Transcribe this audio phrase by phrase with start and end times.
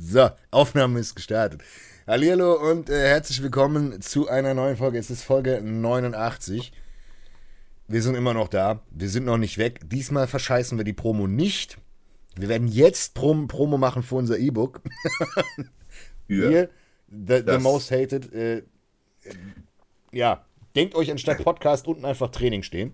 [0.00, 1.60] So, Aufnahme ist gestartet.
[2.06, 4.96] Hallihallo und äh, herzlich willkommen zu einer neuen Folge.
[4.96, 6.70] Es ist Folge 89.
[7.88, 8.80] Wir sind immer noch da.
[8.92, 9.80] Wir sind noch nicht weg.
[9.86, 11.78] Diesmal verscheißen wir die Promo nicht.
[12.36, 14.82] Wir werden jetzt Prom Promo machen für unser E-Book.
[16.30, 16.48] Ja.
[16.48, 16.70] Hier,
[17.08, 18.30] the, the most hated.
[18.34, 18.62] Äh,
[20.12, 20.44] ja,
[20.76, 22.92] denkt euch anstatt Podcast unten einfach Training stehen.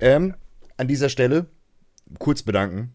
[0.00, 0.34] Ähm,
[0.76, 1.46] an dieser Stelle
[2.18, 2.92] kurz bedanken.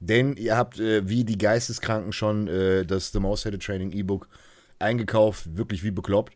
[0.00, 4.28] Denn ihr habt äh, wie die Geisteskranken schon äh, das The Most Hated Training E-Book
[4.78, 6.32] eingekauft, wirklich wie bekloppt.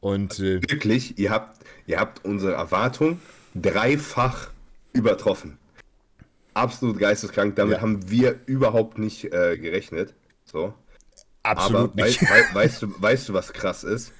[0.00, 3.20] Und äh, Wirklich, ihr habt, ihr habt unsere Erwartung
[3.54, 4.50] dreifach
[4.92, 5.58] übertroffen.
[6.54, 7.56] Absolut geisteskrank.
[7.56, 7.82] Damit Ja.
[7.82, 10.14] haben wir überhaupt nicht äh, gerechnet.
[10.44, 10.72] So.
[11.42, 12.22] absolut Aber nicht.
[12.22, 14.12] Wei wei weißt, du, weißt du, was krass ist?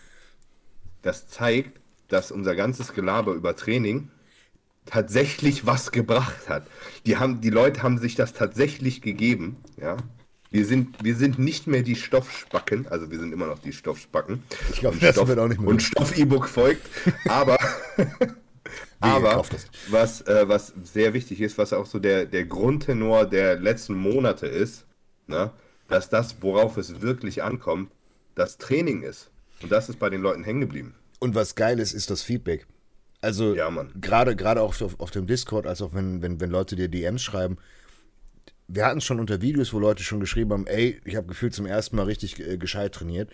[1.02, 1.78] Das zeigt,
[2.08, 4.10] dass unser ganzes Gelaber über Training
[4.86, 6.66] tatsächlich was gebracht hat.
[7.06, 9.56] Die, haben, die Leute haben sich das tatsächlich gegeben.
[9.80, 9.96] Ja?
[10.50, 14.42] Wir, sind, wir sind nicht mehr die Stoffspacken, also wir sind immer noch die Stoffspacken.
[14.72, 16.86] Ich glaub, Und das Stoff- wird auch nicht mehr Und Stoff-E-Book folgt.
[17.28, 17.58] Aber,
[19.00, 19.44] aber
[19.88, 24.46] was, äh, was sehr wichtig ist, was auch so der, der Grundtenor der letzten Monate
[24.46, 24.86] ist,
[25.26, 25.50] ne,
[25.88, 27.90] dass das, worauf es wirklich ankommt,
[28.34, 29.30] das Training ist.
[29.62, 30.94] Und das ist bei den Leuten hängen geblieben.
[31.20, 32.66] Und was geil ist, ist das Feedback.
[33.24, 36.76] Also Ja, gerade gerade auch auf, auf dem Discord, als auch wenn, wenn, wenn Leute
[36.76, 37.56] dir DMs schreiben.
[38.68, 41.54] Wir hatten es schon unter Videos, wo Leute schon geschrieben haben, ey, ich habe gefühlt
[41.54, 43.30] zum ersten Mal richtig äh, gescheit trainiert.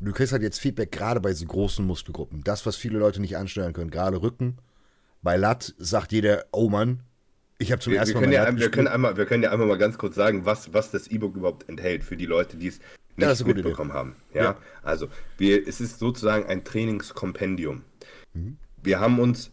[0.00, 2.42] Du kriegst halt jetzt Feedback gerade bei so großen Muskelgruppen.
[2.42, 4.58] Das, was viele Leute nicht ansteuern können, gerade Rücken.
[5.22, 7.00] Bei Lat sagt jeder, oh Mann,
[7.58, 9.26] ich habe zum Wir, wir, ersten Mal können mein ja, ein- wir, können einmal, wir
[9.26, 12.26] können ja einmal mal ganz kurz sagen, was, was das E-Book überhaupt enthält für die
[12.26, 12.78] Leute, die es
[13.16, 13.62] Ja, nicht eine gute Idee.
[13.68, 14.16] mitbekommen haben.
[14.34, 14.56] Ja, Ja.
[14.82, 15.08] also
[15.38, 17.82] wir, es ist sozusagen ein Trainingskompendium.
[18.34, 18.56] Mhm.
[18.82, 19.50] Wir haben uns,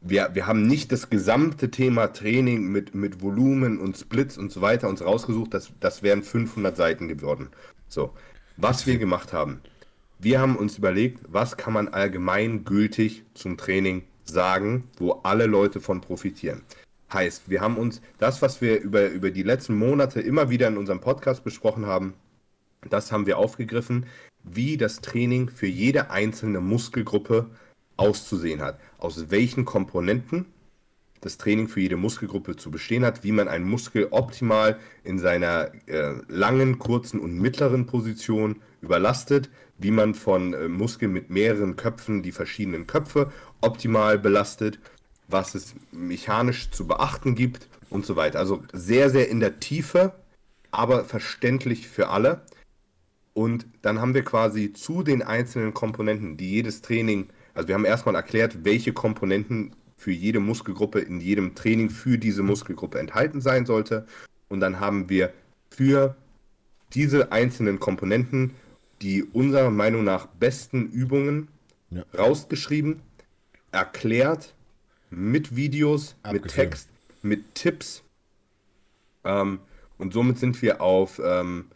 [0.00, 4.60] wir, wir haben nicht das gesamte Thema Training mit, mit Volumen und Splits und so
[4.60, 7.48] weiter uns rausgesucht, das, das wären 500 Seiten geworden.
[7.88, 8.12] So,
[8.58, 9.60] was wir gemacht haben,
[10.18, 16.02] wir haben uns überlegt, was kann man allgemeingültig zum Training sagen, wo alle Leute von
[16.02, 16.62] profitieren.
[17.10, 20.76] Heißt, wir haben uns das, was wir über, über die letzten Monate immer wieder in
[20.76, 22.12] unserem Podcast besprochen haben,
[22.88, 24.06] das haben wir aufgegriffen,
[24.44, 27.50] wie das Training für jede einzelne Muskelgruppe
[28.00, 28.80] auszusehen hat.
[28.98, 30.46] Aus welchen Komponenten
[31.20, 35.70] das Training für jede Muskelgruppe zu bestehen hat, wie man einen Muskel optimal in seiner
[35.86, 42.22] äh, langen, kurzen und mittleren Position überlastet, wie man von äh, Muskeln mit mehreren Köpfen
[42.22, 43.30] die verschiedenen Köpfe
[43.60, 44.78] optimal belastet,
[45.28, 48.38] was es mechanisch zu beachten gibt und so weiter.
[48.38, 50.14] Also sehr, sehr in der Tiefe,
[50.70, 52.42] aber verständlich für alle.
[53.34, 57.84] Und dann haben wir quasi zu den einzelnen Komponenten, die jedes Training, also wir haben
[57.84, 63.66] erstmal erklärt, welche Komponenten für jede Muskelgruppe in jedem Training für diese Muskelgruppe enthalten sein
[63.66, 64.06] sollte.
[64.48, 65.32] Und dann haben wir
[65.70, 66.16] für
[66.94, 68.52] diese einzelnen Komponenten
[69.02, 71.48] die unserer Meinung nach besten Übungen
[71.90, 72.04] Ja.
[72.16, 73.02] rausgeschrieben,
[73.72, 74.54] erklärt,
[75.10, 76.70] mit Videos, mit Abgefilmt.
[76.70, 76.88] Text,
[77.22, 78.02] mit Tipps.
[79.24, 79.60] Ähm,
[79.98, 81.66] und somit sind wir auf ähm,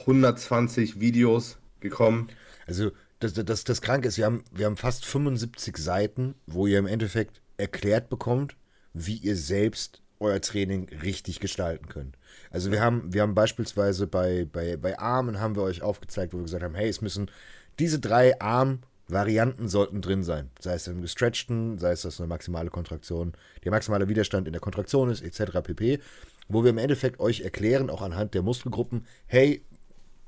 [0.00, 2.28] 120 Videos gekommen.
[2.66, 2.92] Also
[3.22, 6.86] das, das, das Kranke ist, wir haben, wir haben fast 75 Seiten, wo ihr im
[6.86, 8.56] Endeffekt erklärt bekommt,
[8.92, 12.16] wie ihr selbst euer Training richtig gestalten könnt.
[12.50, 16.38] Also wir haben, wir haben beispielsweise bei, bei, bei Armen haben wir euch aufgezeigt, wo
[16.38, 17.30] wir gesagt haben, hey, es müssen
[17.78, 20.50] diese drei Arm-Varianten sollten drin sein.
[20.60, 23.32] Sei es im gestretchten, sei es, dass eine maximale Kontraktion,
[23.64, 25.60] der maximale Widerstand in der Kontraktion ist, etc.
[25.62, 26.00] pp.
[26.48, 29.64] Wo wir im Endeffekt euch erklären, auch anhand der Muskelgruppen, hey,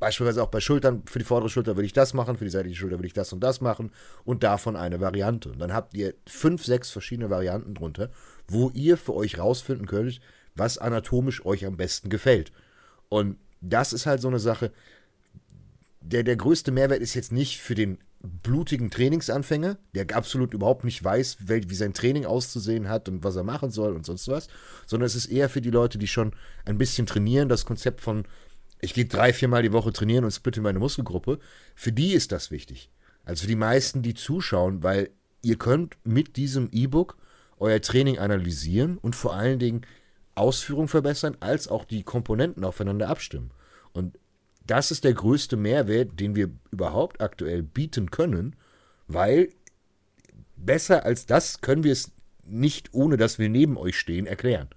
[0.00, 2.76] Beispielsweise auch bei Schultern, für die vordere Schulter will ich das machen, für die seitliche
[2.76, 3.90] Schulter will ich das und das machen
[4.24, 5.50] und davon eine Variante.
[5.50, 8.10] Und dann habt ihr fünf, sechs verschiedene Varianten drunter,
[8.48, 10.20] wo ihr für euch rausfinden könnt,
[10.54, 12.52] was anatomisch euch am besten gefällt.
[13.08, 14.72] Und das ist halt so eine Sache,
[16.00, 21.02] der, der größte Mehrwert ist jetzt nicht für den blutigen Trainingsanfänger, der absolut überhaupt nicht
[21.02, 24.48] weiß, wie sein Training auszusehen hat und was er machen soll und sonst was,
[24.86, 26.32] sondern es ist eher für die Leute, die schon
[26.64, 28.24] ein bisschen trainieren, das Konzept von,
[28.80, 31.38] ich gehe drei, viermal die Woche trainieren und splitte meine Muskelgruppe,
[31.74, 32.90] für die ist das wichtig.
[33.24, 35.10] Also für die meisten, die zuschauen, weil
[35.42, 37.16] ihr könnt mit diesem E-Book
[37.58, 39.82] euer Training analysieren und vor allen Dingen
[40.34, 43.50] Ausführung verbessern, als auch die Komponenten aufeinander abstimmen.
[43.92, 44.18] Und
[44.66, 48.56] das ist der größte Mehrwert, den wir überhaupt aktuell bieten können,
[49.06, 49.50] weil
[50.56, 52.10] besser als das können wir es
[52.44, 54.68] nicht, ohne dass wir neben euch stehen, erklären.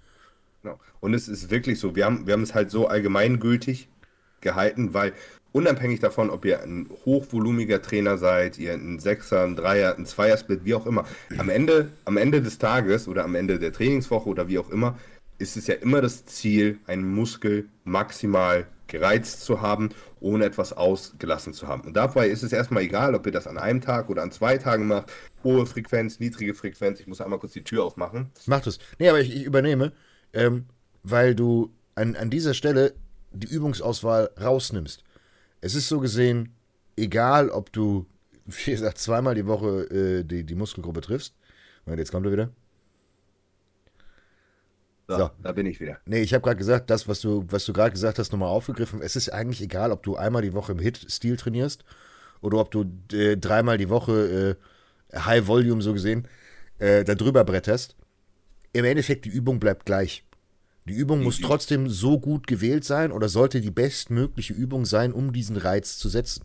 [0.62, 0.78] Genau.
[1.00, 3.88] Und es ist wirklich so, wir haben, wir haben es halt so allgemeingültig
[4.40, 5.12] gehalten, weil
[5.52, 10.64] unabhängig davon, ob ihr ein hochvolumiger Trainer seid, ihr ein Sechser, ein Dreier, ein Zweiersplit,
[10.64, 11.04] wie auch immer,
[11.38, 14.98] am Ende, am Ende des Tages oder am Ende der Trainingswoche oder wie auch immer,
[15.38, 21.52] ist es ja immer das Ziel, einen Muskel maximal gereizt zu haben, ohne etwas ausgelassen
[21.52, 21.82] zu haben.
[21.82, 24.58] Und dabei ist es erstmal egal, ob ihr das an einem Tag oder an zwei
[24.58, 25.12] Tagen macht.
[25.44, 26.98] Hohe Frequenz, niedrige Frequenz.
[26.98, 28.30] Ich muss einmal kurz die Tür aufmachen.
[28.46, 28.78] Mach das.
[28.98, 29.92] Nee, aber ich, ich übernehme,
[30.32, 30.66] ähm,
[31.02, 32.94] weil du an, an dieser Stelle
[33.32, 35.04] die Übungsauswahl rausnimmst.
[35.60, 36.54] Es ist so gesehen
[36.96, 38.06] egal, ob du,
[38.46, 41.34] wie gesagt, zweimal die Woche äh, die, die Muskelgruppe triffst.
[41.86, 42.50] Und jetzt kommt er wieder.
[45.08, 45.30] So, So.
[45.42, 45.98] da bin ich wieder.
[46.04, 49.00] Nee, ich habe gerade gesagt, das, was du, was du gerade gesagt hast, nochmal aufgegriffen.
[49.00, 51.84] Es ist eigentlich egal, ob du einmal die Woche im Hit-Stil trainierst
[52.42, 54.56] oder ob du äh, dreimal die Woche
[55.12, 56.28] äh, High Volume so gesehen
[56.78, 57.96] äh, da drüber bretterst.
[58.78, 60.22] Im Endeffekt, die Übung bleibt gleich.
[60.84, 65.32] Die Übung muss trotzdem so gut gewählt sein oder sollte die bestmögliche Übung sein, um
[65.32, 66.44] diesen Reiz zu setzen.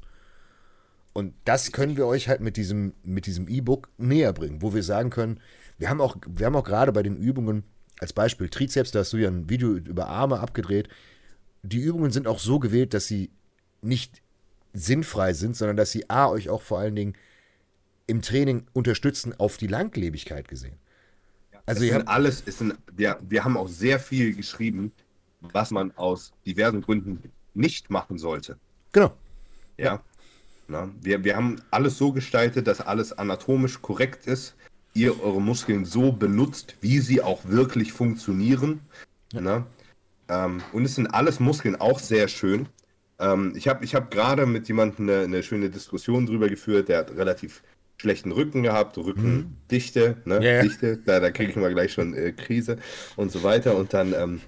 [1.14, 4.82] Und das können wir euch halt mit diesem, mit diesem E-Book näher bringen, wo wir
[4.82, 5.42] sagen können,
[5.78, 7.66] wir haben auch, wir haben auch gerade bei den Übungen,
[8.00, 10.90] als Beispiel Trizeps, da hast du ja ein Video über Arme abgedreht.
[11.62, 13.30] Die Übungen sind auch so gewählt, dass sie
[13.84, 14.24] nicht
[14.74, 17.14] sinnfrei sind, sondern dass sie A, euch auch vor allen Dingen
[18.08, 20.80] im Training unterstützen auf die Langlebigkeit gesehen.
[21.66, 24.92] Also es sind alles, es sind, wir, wir haben auch sehr viel geschrieben,
[25.40, 28.58] was man aus diversen Gründen nicht machen sollte.
[28.92, 29.14] genau,
[29.78, 30.02] Ja.
[30.68, 34.56] Na, wir, wir haben alles so gestaltet, dass alles anatomisch korrekt ist.
[34.94, 38.80] Ihr eure Muskeln so benutzt, wie sie auch wirklich funktionieren.
[39.34, 39.68] Na?
[40.30, 42.68] Ähm, und es sind alles Muskeln auch sehr schön.
[43.20, 47.00] Ähm, ich habe ich hab gerade mit jemandem eine, eine schöne Diskussion drüber geführt, der
[47.00, 47.62] hat relativ
[48.04, 50.36] schlechten Rücken gehabt, Rückendichte, ne?
[50.44, 50.62] Ja, ja.
[50.62, 52.78] Dichte, da, da kriege ich mal gleich schon äh, Krise
[53.16, 53.78] und so weiter.
[53.78, 54.42] Und dann ähm,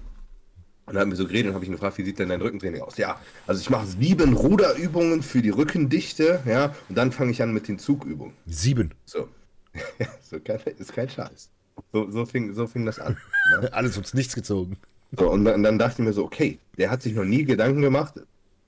[0.84, 2.40] und dann haben wir so geredet und habe ich ihn gefragt, wie sieht denn dein
[2.40, 2.96] Rückentraining aus?
[2.96, 7.52] Ja, also ich mache sieben Ruderübungen für die Rückendichte, ja, und dann fange ich an
[7.52, 8.34] mit den Zugübungen.
[8.46, 8.92] sieben.
[9.04, 9.28] So.
[9.98, 11.50] Ja, so kein, ist kein Scheiß.
[11.92, 13.18] So, so, fing, so fing das an.
[13.60, 13.68] Ne?
[13.72, 14.78] Alles uns nichts gezogen.
[15.18, 17.82] So, und dann, dann dachte ich mir so, okay, der hat sich noch nie Gedanken
[17.82, 18.14] gemacht,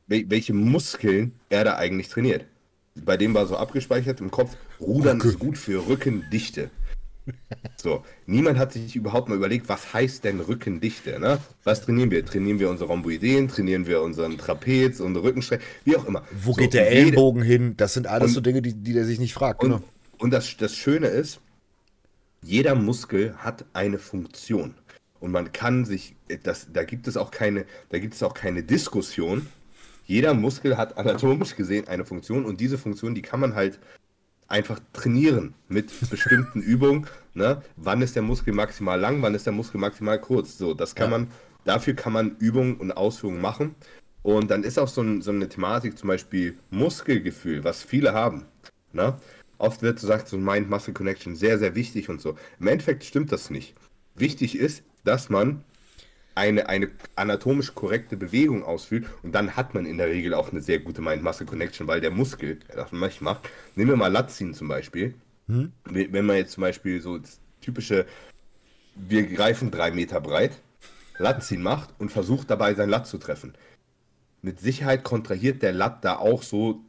[0.06, 2.44] wel welche Muskeln er da eigentlich trainiert.
[2.94, 6.70] Bei dem war so abgespeichert im Kopf, Rudern ist gut für Rückendichte.
[7.76, 11.38] So, niemand hat sich überhaupt mal überlegt, was heißt denn Rückendichte, ne?
[11.62, 12.25] Was trainieren wir?
[12.25, 16.25] Trainieren wir unsere Rhomboideen, trainieren wir unseren Trapez, unsere Rückenstrecke, wie auch immer.
[16.42, 17.75] Wo So, geht der Ellenbogen hin?
[17.76, 19.62] Das sind alles und- so Dinge, die, die der sich nicht fragt.
[19.62, 19.82] Und, Genau.
[20.19, 21.40] und das, das Schöne ist,
[22.42, 24.75] jeder Muskel hat eine Funktion.
[25.20, 26.14] Und man kann sich,
[26.44, 29.46] das, da gibt es auch keine, da gibt es auch keine Diskussion.
[30.06, 33.78] Jeder Muskel hat anatomisch gesehen eine Funktion und diese Funktion, die kann man halt
[34.48, 37.06] einfach trainieren mit bestimmten Übungen.
[37.34, 37.62] Ne?
[37.76, 40.58] Wann ist der Muskel maximal lang, wann ist der Muskel maximal kurz?
[40.58, 41.18] So, das kann Ja.
[41.18, 41.30] man,
[41.64, 43.74] dafür kann man Übungen und Ausführungen machen.
[44.22, 48.46] Und dann ist auch so, ein, so eine Thematik, zum Beispiel Muskelgefühl, was viele haben.
[48.92, 49.16] Ne?
[49.58, 52.36] Oft wird gesagt, so Mind-Muscle-Connection sehr, sehr wichtig und so.
[52.60, 53.74] Im Endeffekt stimmt das nicht.
[54.16, 55.62] Wichtig ist, dass man
[56.38, 60.62] eine, eine anatomisch korrekte Bewegung ausführt und dann hat man in der Regel auch eine
[60.62, 65.14] sehr gute Mind-Muscle-Connection, weil der Muskel, der das macht, nehmen wir mal Latziehen zum Beispiel.
[65.85, 68.06] Wenn wenn man jetzt zum Beispiel so das typische,
[68.94, 70.61] wir greifen drei Meter breit,
[71.19, 73.55] Latziehen macht und versucht dabei sein Lat zu treffen.
[74.40, 76.81] Mit Sicherheit kontrahiert der Lat da auch so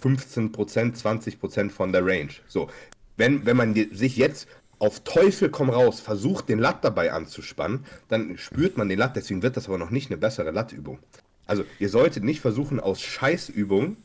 [0.00, 2.32] 15%, 20% von der Range.
[2.48, 2.70] So,
[3.16, 4.48] wenn, wenn man sich jetzt
[4.84, 9.42] auf Teufel komm raus versucht, den Lat dabei anzuspannen, dann spürt man den Lat, deswegen
[9.42, 10.98] wird das aber noch nicht eine bessere Lattübung.
[11.46, 13.96] Also, ihr solltet nicht versuchen, aus Scheißübungen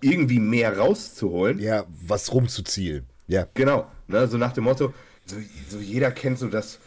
[0.00, 1.58] irgendwie mehr rauszuholen.
[1.58, 3.06] Ja, was rumzuzielen.
[3.26, 3.46] Ja.
[3.54, 4.92] Genau, ne, so nach dem Motto,
[5.26, 5.36] so,
[5.68, 6.78] so jeder kennt so das,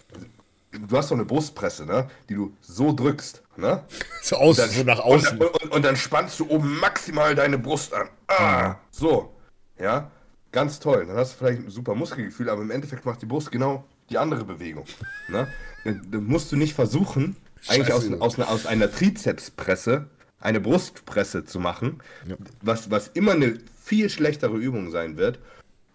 [0.71, 3.83] du hast so eine Brustpresse, ne, die du so drückst, ne?
[4.21, 5.37] So, aus, Dann- so nach außen.
[5.37, 8.09] Und, und, und dann spannst du oben maximal deine Brust an.
[8.27, 9.33] Ah, so.
[9.79, 10.11] Ja,
[10.53, 11.05] ganz toll.
[11.05, 14.17] Dann hast du vielleicht ein super Muskelgefühl, aber im Endeffekt macht die Brust genau die
[14.17, 14.85] andere Bewegung.
[15.27, 15.47] Ne?
[15.83, 17.35] Dann, musst du nicht versuchen,
[17.67, 18.21] eigentlich aus, Scheiße.
[18.21, 20.07] aus, einer, aus einer Trizepspresse
[20.39, 22.35] eine Brustpresse zu machen, Ja.
[22.61, 25.39] was, was immer eine viel schlechtere Übung sein wird,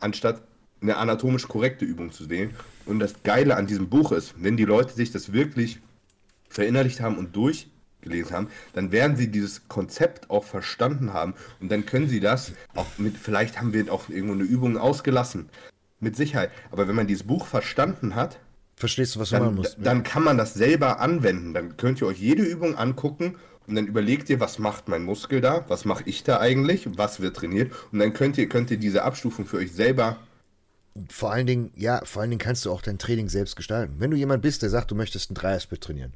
[0.00, 0.42] anstatt
[0.80, 2.54] eine anatomisch korrekte Übung zu wählen.
[2.86, 5.80] Und das Geile an diesem Buch ist, wenn die Leute sich das wirklich
[6.48, 7.36] verinnerlicht haben und
[8.02, 12.52] durchgelesen haben, dann werden sie dieses Konzept auch verstanden haben und dann können sie das
[12.74, 15.48] auch mit, vielleicht haben wir auch irgendwo eine Übung ausgelassen,
[16.00, 16.50] mit Sicherheit.
[16.70, 18.38] Aber wenn man dieses Buch verstanden hat,
[18.76, 19.76] Verstehst du, was dann, musst?
[19.82, 21.52] dann kann man das selber anwenden.
[21.52, 23.34] Dann könnt ihr euch jede Übung angucken
[23.66, 27.18] und dann überlegt ihr, was macht mein Muskel da, was mache ich da eigentlich, was
[27.18, 30.18] wird trainiert und dann könnt ihr, könnt ihr diese Abstufung für euch selber
[31.10, 33.94] vor allen Dingen, ja, vor allen Dingen kannst du auch dein Training selbst gestalten.
[33.98, 36.12] Wenn du jemand bist, der sagt, du möchtest einen Dreier-Split trainieren,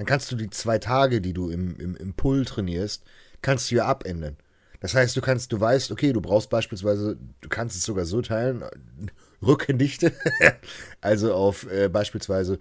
[0.00, 3.04] dann kannst du die zwei Tage, die du im, im, im Pull trainierst,
[3.42, 4.38] kannst du ja abändern.
[4.80, 8.22] Das heißt, du kannst, du weißt, okay, du brauchst beispielsweise, du kannst es sogar so
[8.22, 8.64] teilen,
[9.46, 10.14] Rückendichte,
[11.02, 12.60] also auf äh, beispielsweise,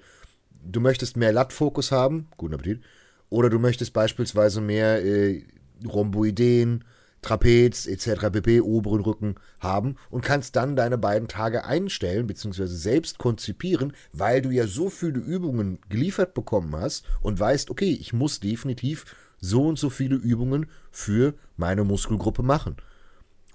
[0.66, 2.84] du möchtest mehr Lattfokus haben, guten Appetit,
[3.30, 5.42] Oder du möchtest beispielsweise mehr äh,
[5.88, 6.84] Rhomboideen,
[7.22, 8.30] Trapez etc.
[8.32, 8.62] pp.
[8.62, 12.66] oberen Rücken haben und kannst dann deine beiden Tage einstellen bzw.
[12.66, 18.14] selbst konzipieren, weil du ja so viele Übungen geliefert bekommen hast und weißt, okay, ich
[18.14, 19.06] muss definitiv
[19.40, 22.76] so und so viele Übungen für meine Muskelgruppe machen.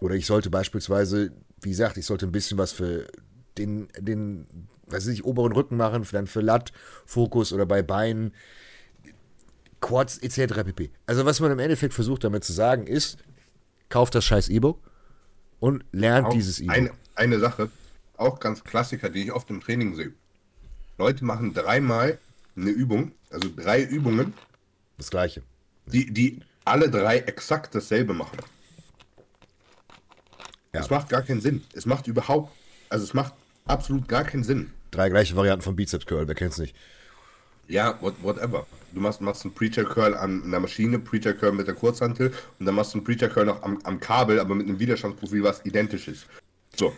[0.00, 3.06] Oder ich sollte beispielsweise, wie gesagt, ich sollte ein bisschen was für
[3.56, 4.47] den, den
[4.87, 6.73] weiß ich, oberen Rücken machen, dann für Lat,
[7.06, 8.33] Fokus oder bei Beinen,
[9.80, 10.64] Quads etc.
[10.64, 10.90] pp.
[11.06, 13.18] Also was man im Endeffekt versucht damit zu sagen ist,
[13.88, 14.81] kauft das scheiß E-Book
[15.61, 16.75] und lernt Auch dieses E-Book.
[16.75, 17.71] Eine, eine Sache,
[18.17, 20.12] auch ganz Klassiker, die ich oft im Training sehe.
[20.99, 22.19] Leute machen dreimal
[22.57, 24.33] eine Übung, also drei Übungen,
[24.97, 25.43] Das gleiche.
[25.87, 28.38] die, die alle drei exakt dasselbe machen.
[30.73, 30.81] Ja.
[30.81, 31.62] Es macht gar keinen Sinn.
[31.73, 32.53] Es macht überhaupt,
[32.88, 34.73] also es macht absolut gar keinen Sinn.
[34.91, 36.76] Drei gleiche Varianten von Bizeps Curl, wer kennt's nicht?
[37.68, 38.66] Ja, what, whatever.
[38.92, 42.66] Du machst, machst einen Preacher Curl an einer Maschine, Preacher Curl mit der Kurzhantel und
[42.66, 45.64] dann machst du einen Preacher Curl noch am, am Kabel, aber mit einem Widerstandsprofil, was
[45.64, 46.26] identisch ist.
[46.76, 46.92] So.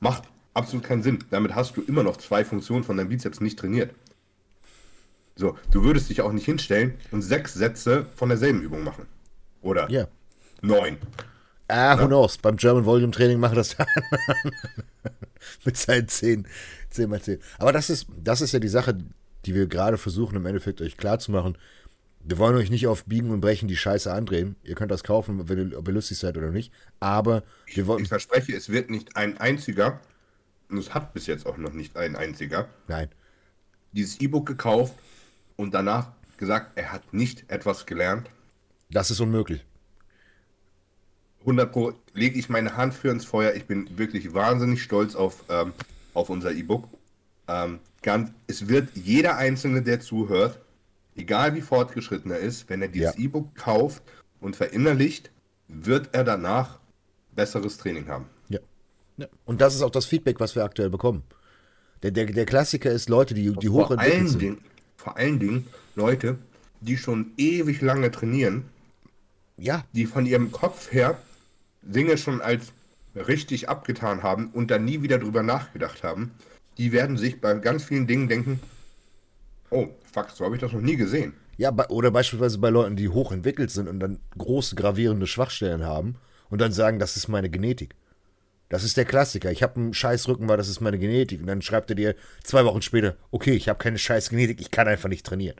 [0.00, 1.24] Macht absolut keinen Sinn.
[1.30, 3.92] Damit hast du immer noch zwei Funktionen von deinem Bizeps nicht trainiert.
[5.34, 9.06] So, du würdest dich auch nicht hinstellen und sechs Sätze von derselben Übung machen.
[9.62, 10.06] Oder Ja.
[10.62, 10.98] neun.
[11.68, 12.38] Ah, who knows?
[12.38, 13.76] Beim German Volume Training machen das
[15.64, 16.46] mit seinen 10,
[16.90, 17.38] 10 mal 10.
[17.58, 18.98] Aber das ist, das ist ja die Sache,
[19.48, 21.56] die wir gerade versuchen, im Endeffekt euch klarzumachen.
[22.20, 24.56] Wir wollen euch nicht auf Biegen und Brechen die Scheiße andrehen.
[24.62, 26.70] Ihr könnt das kaufen, wenn ihr, ob ihr lustig seid oder nicht.
[27.00, 28.02] Aber wir wollen.
[28.02, 30.00] Ich verspreche, es wird nicht ein einziger,
[30.68, 33.08] und es hat bis jetzt auch noch nicht ein einziger, Nein.
[33.92, 34.92] dieses E-Book gekauft
[35.56, 38.28] und danach gesagt, er hat nicht etwas gelernt.
[38.90, 39.64] Das ist unmöglich.
[41.40, 43.54] 100 Pro lege ich meine Hand für ins Feuer.
[43.54, 45.72] Ich bin wirklich wahnsinnig stolz auf, ähm,
[46.12, 46.86] auf unser E-Book.
[47.48, 50.60] Ähm, ganz, es wird jeder Einzelne, der zuhört,
[51.16, 53.24] egal wie fortgeschritten er ist, wenn er dieses Ja.
[53.24, 54.02] E-Book kauft
[54.40, 55.30] und verinnerlicht,
[55.68, 56.78] wird er danach
[57.34, 58.26] besseres Training haben.
[58.48, 59.26] Ja.
[59.44, 61.24] Und das ist auch das Feedback, was wir aktuell bekommen.
[62.04, 64.42] Der, der, der Klassiker ist Leute, die, die vor hochentwickelt allen, sind.
[64.42, 64.58] Dingen,
[64.96, 66.38] vor allen Dingen Leute,
[66.80, 68.66] die schon ewig lange trainieren,
[69.56, 71.18] Ja, die von ihrem Kopf her
[71.82, 72.72] Dinge schon als
[73.16, 76.30] richtig abgetan haben und dann nie wieder drüber nachgedacht haben,
[76.78, 78.60] die werden sich bei ganz vielen Dingen denken,
[79.70, 81.34] oh, fuck, so habe ich das noch nie gesehen.
[81.56, 86.16] Ja, oder beispielsweise bei Leuten, die hochentwickelt sind und dann große gravierende Schwachstellen haben
[86.50, 87.96] und dann sagen, das ist meine Genetik.
[88.68, 89.50] Das ist der Klassiker.
[89.50, 91.40] Ich habe einen scheiß Rücken, weil das ist meine Genetik.
[91.40, 94.70] Und dann schreibt er dir zwei Wochen später, okay, ich habe keine scheiß Genetik, ich
[94.70, 95.56] kann einfach nicht trainieren.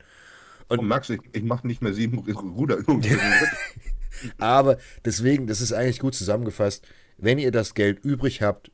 [0.67, 3.03] Und Max, ich, ich mache nicht mehr sieben Ruderübungen.
[4.37, 6.87] Aber deswegen, das ist eigentlich gut zusammengefasst.
[7.17, 8.71] Wenn ihr das Geld übrig habt,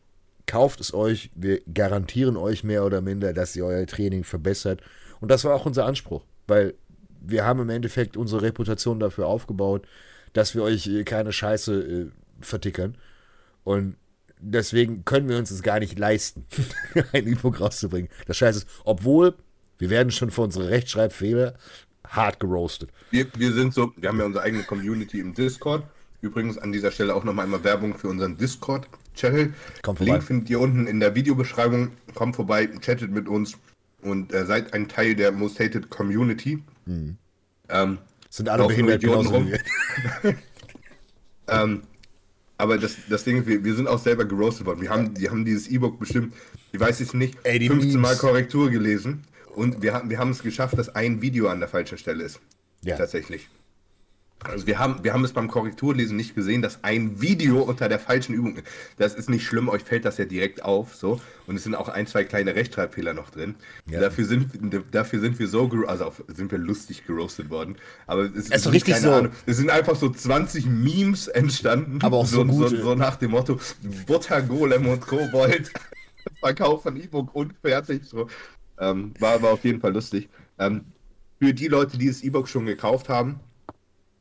[0.48, 1.32] kauft es euch.
[1.36, 4.82] Wir garantieren euch mehr oder minder, dass ihr euer Training verbessert.
[5.20, 6.76] Und das war auch unser Anspruch, weil
[7.22, 9.88] wir haben im Endeffekt unsere Reputation dafür aufgebaut,
[10.34, 12.06] dass wir euch äh, keine Scheiße äh,
[12.42, 12.98] vertickern.
[13.64, 13.96] Und
[14.40, 16.46] deswegen können wir uns es gar nicht leisten,
[17.14, 18.10] ein E-Book rauszubringen.
[18.28, 19.36] Das Scheiße ist, obwohl
[19.78, 21.56] wir werden schon für unsere Rechtschreibfehler
[22.08, 22.92] hart geroastet.
[23.12, 25.84] wir, wir sind so, wir haben ja unsere eigene Community im Discord.
[26.22, 28.38] Übrigens an dieser Stelle auch nochmal einmal Werbung für unseren
[29.16, 29.54] Discord-Channel.
[29.82, 30.14] Kommt vorbei.
[30.14, 31.92] Link findet ihr unten in der Videobeschreibung.
[32.14, 33.58] Kommt vorbei, chattet mit uns
[34.02, 36.64] und äh, seid ein Teil der Most Hated Community.
[37.70, 37.98] Ähm,
[38.30, 39.52] Sind alle behindert genauso rum.
[41.48, 41.84] Ähm,
[42.58, 44.82] aber das, das Ding ist, wir, wir sind auch selber geroastet worden.
[44.82, 46.34] Wir haben, die haben dieses E-Book bestimmt,
[46.72, 48.16] ich weiß jetzt nicht, Ey, die 15 Mal.
[48.16, 49.26] Korrektur gelesen.
[49.54, 52.40] Und wir haben, wir haben es geschafft, dass ein Video an der falschen Stelle ist.
[52.82, 52.98] Ja.
[52.98, 53.48] Tatsächlich.
[54.44, 58.00] Also wir haben, wir haben es beim Korrekturlesen nicht gesehen, dass ein Video unter der
[58.00, 58.66] falschen Übung ist.
[58.98, 60.94] Das ist nicht schlimm, euch fällt das ja direkt auf.
[60.94, 63.56] so Und es sind auch ein, zwei kleine Rechtschreibfehler noch drin.
[63.90, 64.02] Ja.
[64.02, 64.52] Dafür, sind,
[64.92, 67.78] dafür sind wir so, also sind wir lustig geroastet worden.
[68.06, 71.28] Aber es, ist so sind richtig keine so- Ahnung, es sind einfach so 20 Memes
[71.28, 72.00] entstanden.
[72.04, 72.70] Aber auch so so, gute.
[72.78, 73.58] so, so nach dem Motto
[74.06, 75.72] Butter, Golem und Kobold.
[76.40, 78.04] Verkauf von E-Book unfertig.
[78.04, 78.28] So.
[78.80, 80.30] Ähm, war aber auf jeden Fall lustig.
[80.60, 80.82] Ähm,
[81.40, 83.40] für die Leute, die das E-Book schon gekauft haben,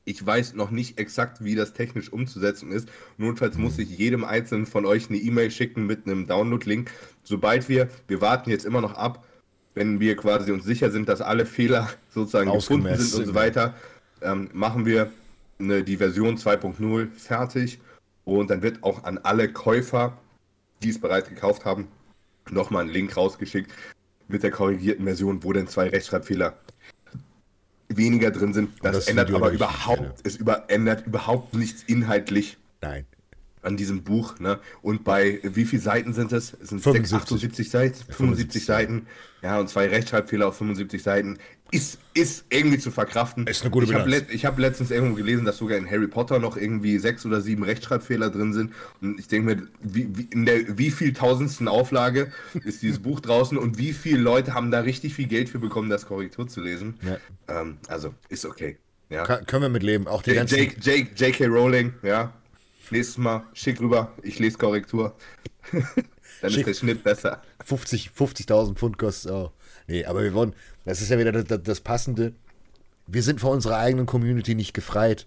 [0.04, 2.88] ich weiß noch nicht exakt, wie das technisch umzusetzen ist.
[3.16, 6.90] Notfalls muss ich jedem einzelnen von euch eine E-Mail schicken mit einem Download-Link.
[7.22, 9.24] Sobald wir, wir warten jetzt immer noch ab,
[9.74, 13.74] wenn wir quasi uns sicher sind, dass alle Fehler sozusagen gefunden sind und so weiter,
[14.20, 15.10] ähm, machen wir
[15.58, 17.80] eine, die Version 2.0 fertig.
[18.24, 20.16] Und dann wird auch an alle Käufer,
[20.82, 21.88] die es bereits gekauft haben,
[22.50, 23.70] nochmal einen Link rausgeschickt
[24.28, 26.56] mit der korrigierten Version, wo denn zwei Rechtschreibfehler
[27.96, 28.70] weniger drin sind.
[28.82, 32.56] Das, das ändert aber überhaupt, es über, ändert überhaupt nichts inhaltlich.
[32.80, 33.06] Nein.
[33.64, 34.38] An diesem Buch.
[34.38, 34.58] Ne?
[34.82, 36.54] Und bei wie viele Seiten sind es?
[36.62, 37.14] Es sind 75.
[37.14, 39.06] 78 Seiten, 75 Seiten.
[39.42, 41.38] Ja, und zwei Rechtschreibfehler auf 75 Seiten.
[41.70, 43.46] Ist, ist irgendwie zu verkraften.
[43.46, 46.38] Ist eine gute ich habe let, hab letztens irgendwo gelesen, dass sogar in Harry Potter
[46.38, 48.72] noch irgendwie sechs oder sieben Rechtschreibfehler drin sind.
[49.00, 52.32] Und ich denke mir, wie, wie, in der wie viel tausendsten Auflage
[52.64, 55.90] ist dieses Buch draußen und wie viele Leute haben da richtig viel Geld für bekommen,
[55.90, 56.94] das Korrektur zu lesen.
[57.02, 57.16] Ja.
[57.48, 58.76] Ähm, also, ist okay.
[59.10, 59.24] Ja.
[59.24, 60.06] Kann, können wir mit leben.
[60.06, 60.56] Auch die J- ganzen.
[60.58, 61.46] Jake, Jake, J.K.
[61.46, 62.32] Rowling, ja.
[62.90, 65.16] Nächstes Mal schick rüber, ich lese Korrektur.
[66.40, 66.66] Dann Schick.
[66.66, 67.42] ist der Schnitt besser.
[67.64, 69.52] 50 50.000 Pfund kostet auch.
[69.86, 72.34] Nee, aber wir wollen, das ist ja wieder das, das, Passende.
[73.06, 75.26] Wir sind vor unserer eigenen Community nicht gefreit.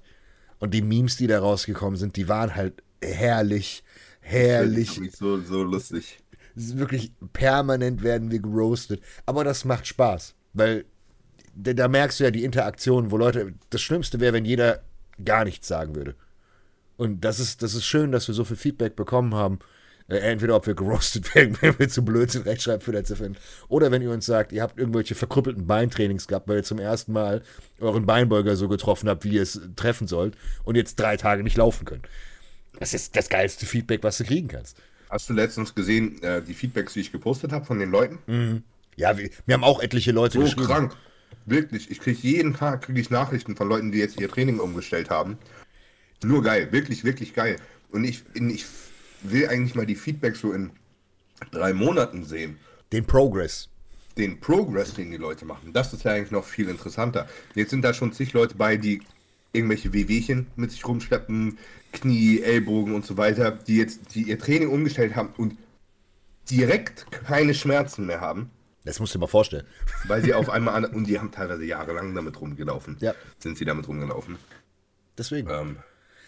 [0.59, 3.83] Und die Memes, die da rausgekommen sind, die waren halt herrlich,
[4.19, 4.99] herrlich.
[5.15, 6.19] So, so lustig.
[6.55, 9.01] Wirklich permanent werden wir geroastet.
[9.27, 10.85] Aber das macht Spaß, weil
[11.55, 13.53] da, da merkst du ja die Interaktion, wo Leute.
[13.69, 14.83] Das Schlimmste wäre, wenn jeder
[15.23, 16.15] gar nichts sagen würde.
[16.97, 19.59] Und das ist, das ist schön, dass wir so viel Feedback bekommen haben.
[20.09, 23.37] Äh, entweder ob wir geroastet werden, wenn wir zu blöd sind, Rechtschreibfehler zu finden.
[23.67, 27.11] Oder wenn ihr uns sagt, ihr habt irgendwelche verkrüppelten Beintrainings gehabt, weil ihr zum ersten
[27.13, 27.43] Mal
[27.79, 31.57] euren Beinbeuger so getroffen habt, wie ihr es treffen sollt und jetzt drei Tage nicht
[31.57, 32.07] laufen könnt.
[32.79, 34.77] Das ist das geilste Feedback, was du kriegen kannst.
[35.09, 38.63] Hast du letztens gesehen, äh, die Feedbacks, die ich gepostet habe von den Leuten?
[38.95, 40.65] Ja, wir, wir haben auch etliche Leute So geschrieben.
[40.65, 40.95] krank.
[41.45, 41.91] Wirklich.
[41.91, 45.37] Ich kriege jeden Tag krieg ich Nachrichten von Leuten, die jetzt ihr Training umgestellt haben.
[46.23, 46.71] Nur geil.
[46.71, 47.57] Wirklich, wirklich geil.
[47.91, 48.65] Und ich, ich
[49.21, 50.71] will eigentlich mal die Feedbacks so in
[51.51, 52.57] drei Monaten sehen.
[52.91, 53.69] Den Progress.
[54.17, 55.73] den Progress, den die Leute machen.
[55.73, 57.27] Das ist ja eigentlich noch viel interessanter.
[57.53, 59.01] Jetzt sind da schon zig Leute bei, die
[59.53, 61.57] irgendwelche Wehwehchen mit sich rumschleppen,
[61.93, 65.55] Knie, Ellbogen und so weiter, die jetzt die ihr Training umgestellt haben und
[66.49, 68.49] direkt keine Schmerzen mehr haben,
[68.85, 69.65] Das musst du dir mal vorstellen.
[70.07, 72.97] weil sie auf einmal an, und die haben teilweise jahrelang damit rumgelaufen.
[72.99, 73.13] Ja.
[73.39, 74.37] Sind sie damit rumgelaufen.
[75.17, 75.49] Deswegen.
[75.49, 75.77] Ähm,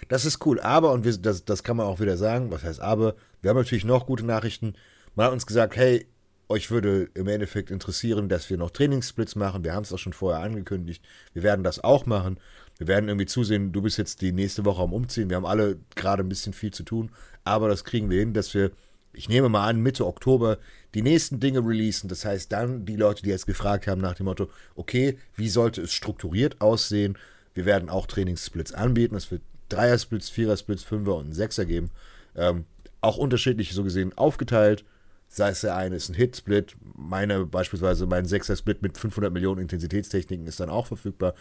[0.07, 0.59] Das ist cool.
[0.59, 3.57] Aber, und wir, das, das kann man auch wieder sagen, was heißt aber, wir haben
[3.57, 4.73] natürlich noch gute Nachrichten.
[5.15, 6.07] Man hat uns gesagt, hey,
[6.49, 9.63] euch würde im Endeffekt interessieren, dass wir noch Trainingssplits machen.
[9.63, 11.05] Wir haben es auch schon vorher angekündigt.
[11.33, 12.39] Wir werden das auch machen.
[12.77, 15.29] Wir werden irgendwie zusehen, du bist jetzt die nächste Woche am Umziehen.
[15.29, 17.11] Wir haben alle gerade ein bisschen viel zu tun.
[17.43, 18.71] Aber das kriegen wir hin, dass wir,
[19.13, 20.57] ich nehme mal an, Mitte Oktober
[20.95, 22.09] die nächsten Dinge releasen.
[22.09, 25.81] Das heißt, dann die Leute, die jetzt gefragt haben nach dem Motto, okay, wie sollte
[25.81, 27.17] es strukturiert aussehen?
[27.53, 29.15] Wir werden auch Trainingssplits anbieten.
[29.15, 31.91] Es wird Dreier-Splits, Vierer-Splits, Fünfer und Sechser geben.
[32.35, 32.65] Ähm,
[33.01, 34.83] auch unterschiedlich so gesehen aufgeteilt.
[35.27, 40.47] Sei es der eine ist ein Hit-Split, meine beispielsweise mein Sechser-Split mit 500 Millionen Intensitätstechniken
[40.47, 41.35] ist dann auch verfügbar,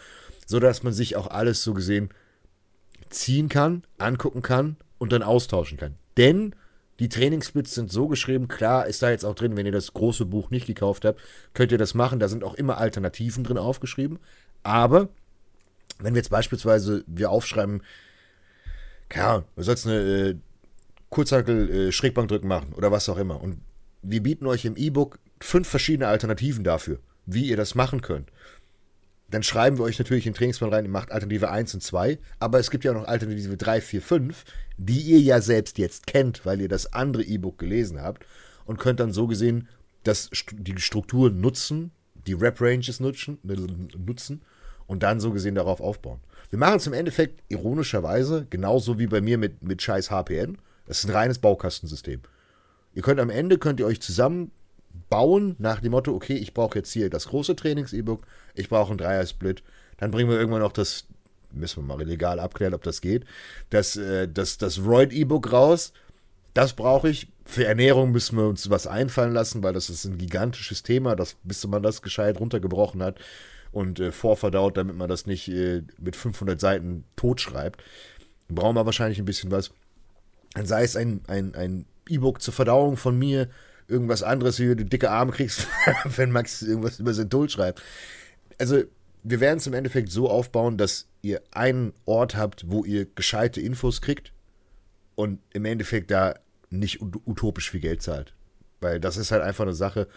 [0.45, 2.09] so dass man sich auch alles so gesehen
[3.09, 5.95] ziehen kann, angucken kann und dann austauschen kann.
[6.17, 6.53] Denn
[6.99, 10.25] die Trainingssplits sind so geschrieben, klar ist da jetzt auch drin, wenn ihr das große
[10.25, 11.19] Buch nicht gekauft habt,
[11.53, 14.19] könnt ihr das machen, da sind auch immer Alternativen drin aufgeschrieben,
[14.61, 15.09] aber
[15.99, 17.81] wenn wir jetzt beispielsweise wir aufschreiben,
[19.09, 20.35] keine Ahnung, du sollst eine äh,
[21.09, 23.41] Kurzhantel äh, machen oder was auch immer.
[23.41, 23.59] Und
[24.01, 28.31] wir bieten euch im E-Book fünf verschiedene Alternativen dafür, wie ihr das machen könnt.
[29.29, 32.17] Dann schreiben wir euch natürlich in den Trainingsplan rein, ihr macht Alternative 1 und 2,
[32.39, 34.45] aber es gibt ja auch noch Alternative 3, 4, 5,
[34.77, 38.25] die ihr ja selbst jetzt kennt, weil ihr das andere E-Book gelesen habt
[38.65, 39.67] und könnt dann so gesehen
[40.03, 41.91] das, die Struktur nutzen,
[42.25, 44.41] die Rep-Ranges nutzen, nutzen
[44.87, 46.21] und dann so gesehen darauf aufbauen.
[46.49, 50.57] Wir machen es im Endeffekt ironischerweise genauso wie bei mir mit, mit scheiß HPN.
[50.87, 52.21] Das ist ein reines Baukastensystem.
[52.95, 56.91] Ihr könnt am Ende, könnt ihr euch zusammenbauen nach dem Motto, okay, ich brauche jetzt
[56.91, 59.61] hier das große Trainings-E-Book, ich brauche einen Dreier-Split,
[59.97, 61.05] dann bringen wir irgendwann noch das,
[61.51, 63.25] müssen wir mal legal abklären, ob das geht,
[63.69, 65.93] das, äh, das, das Roid-E-Book raus,
[66.55, 67.27] das brauche ich.
[67.45, 71.35] Für Ernährung müssen wir uns was einfallen lassen, weil das ist ein gigantisches Thema, das,
[71.43, 73.19] bis man das gescheit runtergebrochen hat
[73.71, 77.83] und äh, vorverdaut, damit man das nicht äh, mit 500 Seiten totschreibt.
[78.47, 79.71] Brauchen wir wahrscheinlich ein bisschen was.
[80.53, 83.49] Dann sei es ein, ein, ein E-Book zur Verdauung von mir,
[83.87, 85.67] irgendwas anderes, wie du dicke Arme kriegst,
[86.03, 87.81] wenn Max irgendwas über Synthol schreibt.
[88.57, 88.83] Also,
[89.23, 93.61] wir werden es im Endeffekt so aufbauen, dass ihr einen Ort habt, wo ihr gescheite
[93.61, 94.31] Infos kriegt
[95.15, 96.35] und im Endeffekt da
[96.69, 98.33] nicht utopisch viel Geld zahlt.
[98.79, 100.07] Weil das ist halt einfach eine Sache.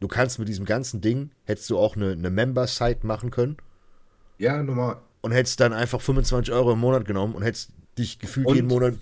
[0.00, 3.56] Du kannst mit diesem ganzen Ding, hättest du auch eine, eine Member-Site machen können
[4.38, 4.98] ja, normal.
[5.22, 8.68] und hättest dann einfach 25 Euro im Monat genommen und hättest dich gefühlt Und- jeden
[8.68, 8.94] Monat.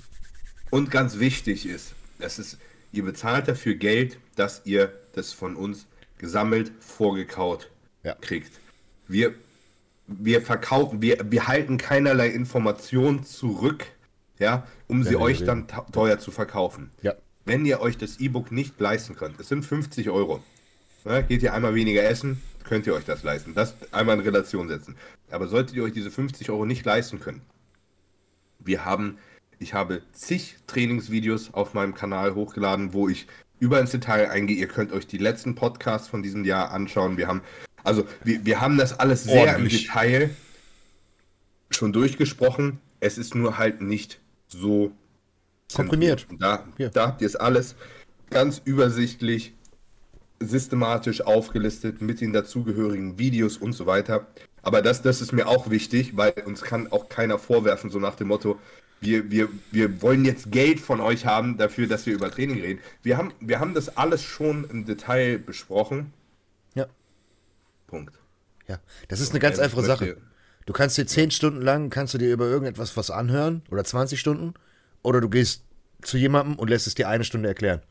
[0.70, 2.58] Und ganz wichtig ist, das ist,
[2.92, 5.86] ihr bezahlt dafür Geld, dass ihr das von uns
[6.18, 7.70] gesammelt, vorgekaut
[8.02, 8.14] Ja.
[8.14, 8.58] kriegt.
[9.06, 9.34] Wir,
[10.06, 13.84] wir verkaufen, wir, wir halten keinerlei Informationen zurück,
[14.38, 16.90] ja, um sie wir euch dann teuer zu verkaufen.
[17.02, 17.14] Ja.
[17.44, 20.42] Wenn ihr euch das E-Book nicht leisten könnt, es sind 50 Euro.
[21.06, 23.54] Ja, geht ihr einmal weniger essen, könnt ihr euch das leisten.
[23.54, 24.96] Das einmal in Relation setzen.
[25.30, 27.42] Aber solltet ihr euch diese 50 Euro nicht leisten können,
[28.58, 29.18] wir haben
[29.58, 33.26] Ich habe zig Trainingsvideos auf meinem Kanal hochgeladen, wo ich
[33.58, 34.56] über ins Detail eingehe.
[34.56, 37.16] Ihr könnt euch die letzten Podcasts von diesem Jahr anschauen.
[37.16, 37.40] Wir haben,
[37.82, 39.86] also wir, wir haben das alles sehr Ordentlich.
[39.86, 40.30] im Detail
[41.70, 42.80] schon durchgesprochen.
[43.00, 44.92] Es ist nur halt nicht so
[45.74, 46.26] komprimiert.
[46.38, 47.76] Da, da habt ihr es alles
[48.28, 49.54] ganz übersichtlich,
[50.40, 54.26] systematisch aufgelistet mit den dazugehörigen Videos und so weiter.
[54.62, 58.16] Aber das, das ist mir auch wichtig, weil uns kann auch keiner vorwerfen, so nach
[58.16, 58.58] dem Motto,
[59.00, 62.80] wir, wir, wir wollen jetzt Geld von euch haben dafür, dass wir über Training reden.
[63.02, 66.12] Wir haben, wir haben das alles schon im Detail besprochen.
[66.74, 66.86] Ja.
[67.86, 68.18] Punkt.
[68.66, 70.16] Ja, das ist eine ganz einfache Sache.
[70.64, 74.18] Du kannst dir zehn Stunden lang, kannst du dir über irgendetwas was anhören oder 20
[74.18, 74.54] Stunden
[75.02, 75.62] oder du gehst
[76.02, 77.82] zu jemandem und lässt es dir eine Stunde erklären.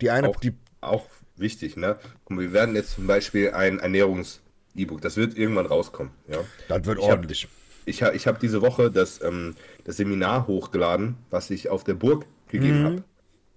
[0.00, 1.96] Die eine, auch, die auch wichtig, ne?
[2.24, 6.38] Und wir werden jetzt zum Beispiel ein Ernährungs-E-Book, das wird irgendwann rauskommen, ja.
[6.68, 7.42] Das wird ich ordentlich.
[7.44, 7.50] Hab,
[7.86, 11.94] ich habe ich hab diese Woche das, ähm, das Seminar hochgeladen, was ich auf der
[11.94, 12.84] Burg gegeben mhm.
[12.84, 13.04] habe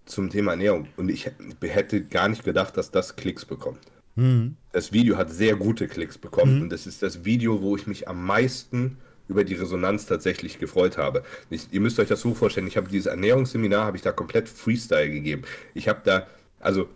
[0.05, 0.87] zum Thema Ernährung.
[0.97, 3.79] Und ich hätte gar nicht gedacht, dass das Klicks bekommt.
[4.15, 4.55] Mhm.
[4.71, 6.61] Das Video hat sehr gute Klicks bekommen mhm.
[6.63, 10.97] und das ist das Video, wo ich mich am meisten über die Resonanz tatsächlich gefreut
[10.97, 11.23] habe.
[11.49, 14.47] Ich, ihr müsst euch das so vorstellen, ich habe dieses Ernährungsseminar, habe ich da komplett
[14.47, 15.43] Freestyle gegeben.
[15.73, 16.27] Ich habe da,
[16.59, 16.87] also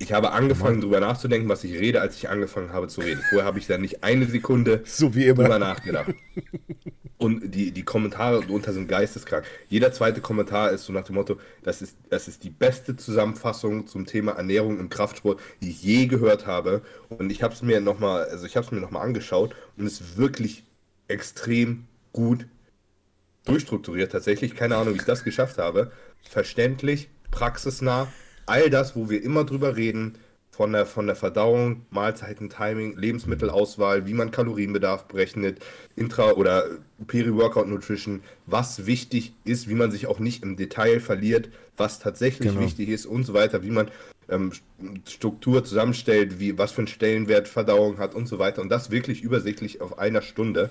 [0.00, 3.22] ich habe angefangen, darüber nachzudenken, was ich rede, als ich angefangen habe zu reden.
[3.28, 5.44] Vorher habe ich da nicht eine Sekunde so wie immer.
[5.44, 6.14] drüber nachgedacht.
[7.18, 9.44] Und die, die Kommentare drunter sind geisteskrank.
[9.68, 13.86] Jeder zweite Kommentar ist so nach dem Motto, das ist, das ist die beste Zusammenfassung
[13.86, 16.80] zum Thema Ernährung im Kraftsport, die ich je gehört habe.
[17.10, 20.00] Und ich habe es mir nochmal, also ich habe es mir nochmal angeschaut und es
[20.00, 20.64] ist wirklich
[21.08, 21.84] extrem
[22.14, 22.46] gut
[23.44, 24.54] durchstrukturiert tatsächlich.
[24.54, 25.92] Keine Ahnung, wie ich das geschafft habe.
[26.22, 28.08] Verständlich, praxisnah,
[28.46, 30.18] all das, wo wir immer drüber reden,
[30.60, 35.58] von der, von der Verdauung, Mahlzeiten, Timing, Lebensmittelauswahl, wie man Kalorienbedarf berechnet,
[35.96, 36.64] Intra- oder
[37.06, 41.48] Peri-Workout Nutrition, was wichtig ist, wie man sich auch nicht im Detail verliert,
[41.78, 42.60] was tatsächlich genau.
[42.60, 43.88] wichtig ist und so weiter, wie man
[44.28, 44.52] ähm,
[45.08, 48.60] Struktur zusammenstellt, wie, was für einen Stellenwert Verdauung hat und so weiter.
[48.60, 50.68] Und das wirklich übersichtlich auf einer Stunde.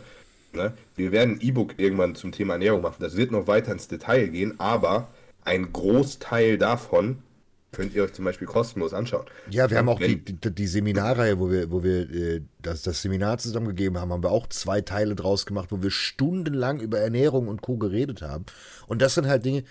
[0.53, 0.73] Ne?
[0.97, 2.97] Wir werden ein E-Book irgendwann zum Thema Ernährung machen.
[2.99, 5.07] Das wird noch weiter ins Detail gehen, aber
[5.43, 7.23] ein Großteil davon
[7.71, 9.25] könnt ihr euch zum Beispiel kostenlos anschauen.
[9.49, 13.01] Ja, wir haben auch die, die, die, Seminarreihe, wo wir, wo wir äh, das, das
[13.01, 17.47] Seminar zusammengegeben haben, haben wir auch zwei Teile draus gemacht, wo wir stundenlang über Ernährung
[17.47, 17.77] und Co.
[17.77, 18.45] geredet haben.
[18.87, 19.63] Und das sind halt Dinge,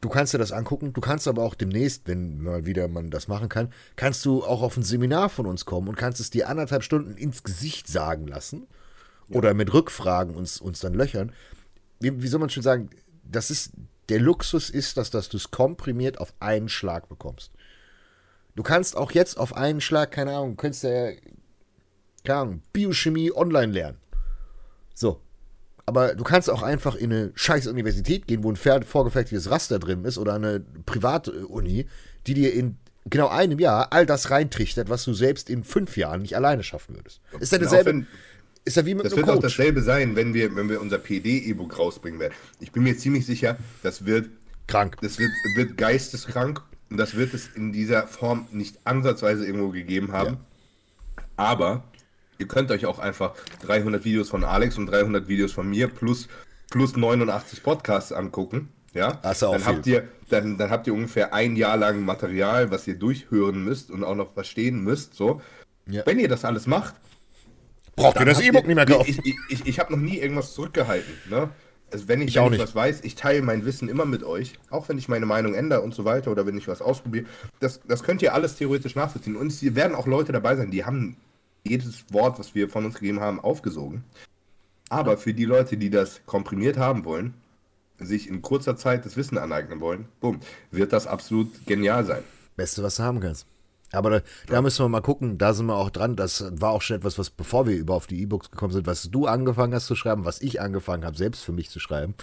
[0.00, 3.28] du kannst dir das angucken, du kannst aber auch demnächst, wenn mal wieder man das
[3.28, 6.48] machen kann, kannst du auch auf ein Seminar von uns kommen und kannst es dir
[6.48, 8.66] anderthalb Stunden ins Gesicht sagen lassen
[9.28, 11.32] oder mit Rückfragen uns, uns dann löchern.
[12.00, 12.90] Wie, wie soll man schon sagen,
[13.24, 13.72] das ist,
[14.08, 17.52] der Luxus ist, dass, dass du es komprimiert auf einen Schlag bekommst.
[18.54, 21.10] Du kannst auch jetzt auf einen Schlag, keine Ahnung, du könntest ja,
[22.24, 23.98] keine Ahnung, Biochemie online lernen.
[24.94, 25.20] So.
[25.84, 30.04] Aber du kannst auch einfach in eine scheiß Universität gehen, wo ein vorgefertigtes Raster drin
[30.04, 31.86] ist oder eine Privatuni,
[32.26, 32.76] die dir in
[33.08, 36.96] genau einem Jahr all das reintrichtert, was du selbst in fünf Jahren nicht alleine schaffen
[36.96, 37.20] würdest.
[37.38, 38.06] Ist ja dasselbe.
[38.66, 39.38] Ist ja wie mit das wird Coach.
[39.38, 42.34] auch dasselbe sein, wenn wir, wenn wir unser PD-E-Book rausbringen werden.
[42.58, 44.28] Ich bin mir ziemlich sicher, das wird
[44.66, 44.96] krank.
[45.00, 50.10] Das wird, wird geisteskrank und das wird es in dieser Form nicht ansatzweise irgendwo gegeben
[50.10, 50.38] haben.
[51.16, 51.24] Ja.
[51.36, 51.84] Aber
[52.38, 56.26] ihr könnt euch auch einfach 300 Videos von Alex und 300 Videos von mir plus,
[56.68, 58.70] plus 89 Podcasts angucken.
[58.94, 59.64] Ja, auch dann viel.
[59.64, 63.92] habt ihr dann, dann habt ihr ungefähr ein Jahr lang Material, was ihr durchhören müsst
[63.92, 65.14] und auch noch verstehen müsst.
[65.14, 65.40] So,
[65.86, 66.02] ja.
[66.04, 66.96] wenn ihr das alles macht,
[67.96, 69.08] Braucht ihr das E-Book nicht mehr kaufen?
[69.08, 71.14] Ich, ich, ich, ich habe noch nie irgendwas zurückgehalten.
[71.30, 71.48] Ne?
[71.90, 74.58] Also wenn ich, ich, wenn ich was weiß, ich teile mein Wissen immer mit euch,
[74.70, 77.26] auch wenn ich meine Meinung ändere und so weiter oder wenn ich was ausprobiere.
[77.60, 79.36] Das, das könnt ihr alles theoretisch nachvollziehen.
[79.36, 81.16] Und es werden auch Leute dabei sein, die haben
[81.64, 84.04] jedes Wort, was wir von uns gegeben haben, aufgesogen.
[84.88, 87.34] Aber für die Leute, die das komprimiert haben wollen,
[87.98, 92.22] sich in kurzer Zeit das Wissen aneignen wollen, bumm, wird das absolut genial sein.
[92.56, 93.46] Beste, was du haben kannst.
[93.92, 96.16] Aber da, da, müssen wir mal gucken, da sind wir auch dran.
[96.16, 99.10] Das war auch schon etwas, was bevor wir über auf die E-Books gekommen sind, was
[99.10, 102.14] du angefangen hast zu schreiben, was ich angefangen habe, selbst für mich zu schreiben.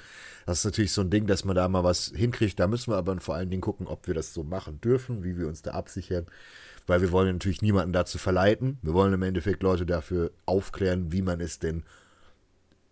[0.46, 2.60] Das ist natürlich so ein Ding, dass man da mal was hinkriegt.
[2.60, 5.38] Da müssen wir aber vor allen Dingen gucken, ob wir das so machen dürfen, wie
[5.38, 6.26] wir uns da absichern.
[6.86, 8.78] Weil wir wollen natürlich niemanden dazu verleiten.
[8.82, 11.84] Wir wollen im Endeffekt Leute dafür aufklären, wie man es denn,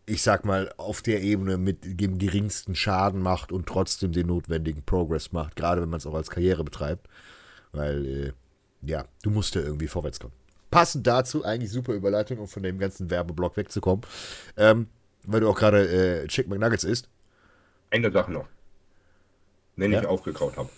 [0.06, 4.84] ich sag mal, auf der Ebene mit dem geringsten Schaden macht und trotzdem den notwendigen
[4.84, 7.10] Progress macht, gerade wenn man es auch als Karriere betreibt.
[7.74, 8.32] Weil äh,
[8.82, 10.34] ja, du musst ja irgendwie vorwärts kommen.
[10.70, 14.06] Passend dazu, eigentlich super Überleitung, um von dem ganzen Werbeblock wegzukommen,
[14.58, 14.88] ähm,
[15.26, 17.10] weil du auch gerade äh, Chick McNuggets isst.
[17.90, 18.48] Eine Sache noch.
[19.76, 20.02] Wenn ja?
[20.02, 20.70] ich aufgekaut habe.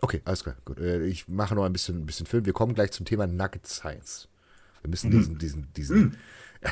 [0.00, 0.78] Okay, alles klar, gut.
[0.78, 2.46] Äh, ich mache noch ein bisschen, ein bisschen Film.
[2.46, 4.28] Wir kommen gleich zum Thema Nugget Science.
[4.80, 5.12] Wir müssen mm.
[5.12, 6.00] diesen, diesen, diesen.
[6.00, 6.16] Mm.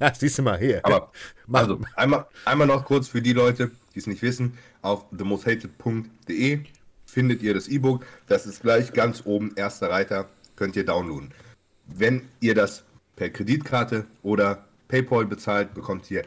[0.00, 0.84] Ja, siehst du mal hier.
[0.84, 1.10] Aber
[1.46, 6.60] Mach- also einmal, einmal noch kurz für die Leute, die es nicht wissen, auf themosthated.de
[7.08, 8.04] findet ihr das E-Book.
[8.26, 11.32] Das ist gleich ganz oben, erster Reiter, könnt ihr downloaden.
[11.86, 12.84] Wenn ihr das
[13.16, 16.22] per Kreditkarte oder PayPal bezahlt, bekommt ihr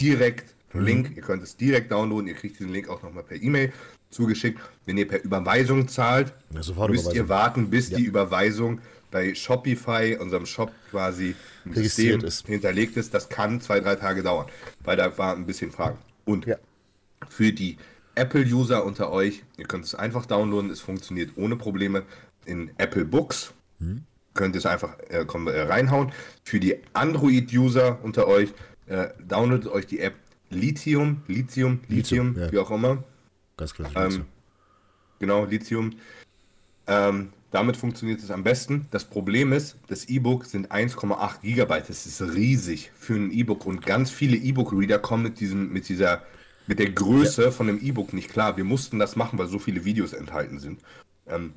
[0.00, 1.16] direkt einen Link.
[1.16, 2.28] Ihr könnt es direkt downloaden.
[2.28, 3.72] Ihr kriegt diesen Link auch nochmal per E-Mail
[4.10, 4.60] zugeschickt.
[4.86, 7.98] Wenn ihr per Überweisung zahlt, Ja, müsst ihr warten, bis Ja.
[7.98, 12.46] die Überweisung bei Shopify, unserem Shop quasi im System ist.
[12.46, 13.12] hinterlegt ist.
[13.14, 14.46] Das kann zwei, drei Tage dauern,
[14.84, 15.98] weil da war ein bisschen Fragen.
[16.24, 16.56] Und Ja.
[17.28, 17.76] für die
[18.20, 22.02] Apple-User unter euch, ihr könnt es einfach downloaden, es funktioniert ohne Probleme
[22.44, 23.54] in Apple Books.
[24.34, 26.12] Könnt ihr es einfach äh, komm, äh, reinhauen.
[26.44, 28.50] Für die Android-User unter euch,
[28.86, 30.14] äh, downloadet euch die App
[30.50, 32.52] Lithium, Lithium, Lithium, Lithium, ja.
[32.52, 33.04] wie auch immer.
[33.56, 33.90] Ganz klar.
[33.96, 34.26] Ähm,
[35.18, 35.92] genau, Lithium.
[36.86, 38.86] Ähm, damit funktioniert es am besten.
[38.90, 41.88] Das Problem ist, das E-Book sind 1,8 Gigabyte.
[41.88, 46.22] Das ist riesig für ein E-Book und ganz viele E-Book-Reader kommen mit diesem, mit dieser,
[46.70, 48.56] mit der Größe von dem E-Book nicht klar.
[48.56, 50.80] Wir mussten das machen, weil so viele Videos enthalten sind.
[51.26, 51.52] Ähm,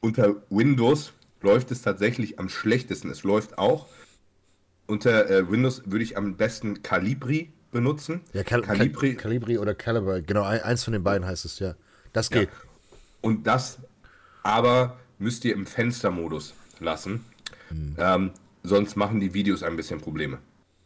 [0.00, 3.10] unter Windows läuft es tatsächlich am schlechtesten.
[3.10, 3.86] Es läuft auch
[4.88, 8.22] unter äh, Windows würde ich am besten Calibri benutzen.
[8.32, 9.14] ja, Cal Calibri, Calibri.
[9.14, 11.76] Calibri oder Calibre, genau, ein- eins von den beiden heißt es, ja.
[12.12, 12.48] Das geht.
[13.20, 13.78] Und das
[14.42, 17.24] aber müsst ihr im Fenstermodus lassen.
[17.98, 18.32] Ähm,
[18.64, 20.38] sonst machen die Videos ein bisschen Probleme.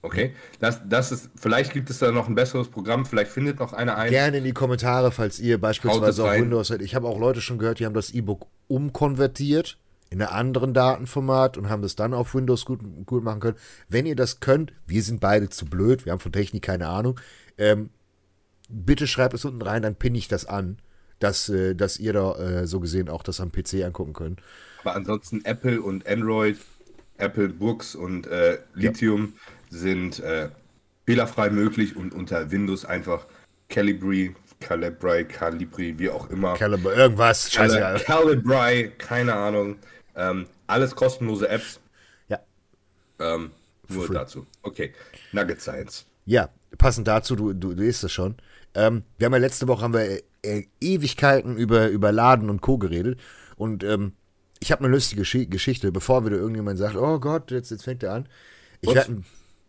[0.05, 0.35] Okay?
[0.61, 3.97] Das, das ist, vielleicht gibt es da noch ein besseres Programm, vielleicht findet noch einer
[3.97, 4.11] ein.
[4.11, 6.35] Gerne in die Kommentare, falls ihr beispielsweise auf.
[6.35, 6.83] Windows seid.
[6.83, 9.79] Ich habe auch Leute schon gehört, die haben das E-Book umkonvertiert
[10.11, 13.57] in einem anderen Datenformat und haben das dann auf Windows gut, gut machen können.
[13.89, 17.19] Wenn ihr das könnt, wir sind beide zu blöd, wir haben von Technik keine Ahnung,
[17.57, 17.89] ähm,
[18.69, 20.77] bitte schreibt es unten rein, dann pinne ich das an,
[21.19, 24.43] dass, äh, dass ihr da äh, so gesehen auch das am PC angucken könnt.
[24.83, 26.59] Aber ansonsten Apple und Android,
[27.17, 29.33] Apple Books und äh, Lithium
[29.75, 30.49] sind äh,
[31.07, 33.27] fehlerfrei möglich und unter Windows einfach
[33.69, 36.55] Calibri, Calibri, Calibri, wie auch immer.
[36.55, 38.01] Calibre, irgendwas, scheißegal.
[38.01, 39.77] Calibri, keine Ahnung.
[40.15, 41.81] Ähm, alles kostenlose Apps.
[42.29, 42.41] Ja.
[43.19, 43.51] Ähm,
[43.89, 44.47] nur dazu.
[44.63, 44.93] Okay.
[45.33, 46.07] Nugget Science.
[46.25, 48.37] Ja, passend dazu, du, du, du siehst es schon.
[48.75, 52.79] Ähm, wir haben ja letzte Woche haben wir äh, Ewigkeiten über, über Laden und Co.
[52.79, 53.21] geredet.
[53.57, 54.13] Und ähm,
[54.61, 58.03] ich habe eine lustige Geschi- Geschichte, bevor wieder irgendjemand sagt, oh Gott, jetzt, jetzt fängt
[58.03, 58.29] er an.
[58.81, 59.23] Ich werde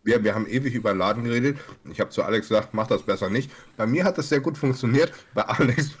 [0.06, 1.58] Wir, wir haben ewig über Laden geredet.
[1.90, 3.50] Ich habe zu Alex gesagt, mach das besser nicht.
[3.76, 5.12] Bei mir hat das sehr gut funktioniert.
[5.34, 5.90] Bei Alex.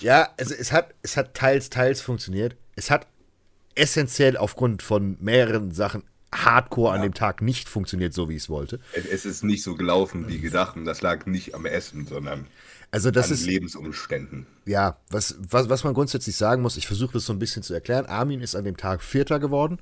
[0.00, 2.54] Ja, es, es, hat, es hat teils, teils funktioniert.
[2.76, 3.08] Es hat
[3.74, 8.48] essentiell aufgrund von mehreren Sachen hardcore an dem Tag nicht funktioniert, so wie ich es
[8.48, 8.78] wollte.
[8.92, 10.76] es, es ist nicht so gelaufen wie gedacht.
[10.76, 12.46] Und das lag nicht am Essen, sondern
[12.92, 14.46] Also das an ist, Lebensumständen.
[14.66, 17.74] ja, was, was, was man grundsätzlich sagen muss, ich versuche das so ein bisschen zu
[17.74, 18.06] erklären.
[18.06, 19.80] Armin ist an dem Tag Vierter geworden.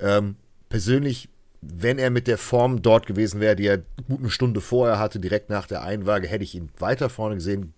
[0.00, 0.36] Ähm,
[0.70, 1.28] persönlich,
[1.62, 5.20] wenn er mit der Form dort gewesen wäre, die er gut eine Stunde vorher hatte,
[5.20, 7.72] direkt nach der Einwaage, hätte ich ihn weiter vorne gesehen.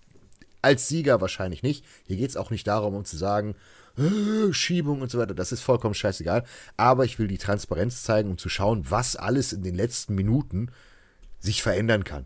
[0.63, 1.85] Als Sieger wahrscheinlich nicht.
[2.07, 3.55] Hier geht es auch nicht darum, um zu sagen,
[3.99, 5.35] äh, Schiebung und so weiter.
[5.35, 6.45] Das ist vollkommen scheißegal.
[6.79, 10.71] Aber ich will die Transparenz zeigen, um zu schauen, was alles in den letzten Minuten
[11.39, 12.25] sich verändern kann.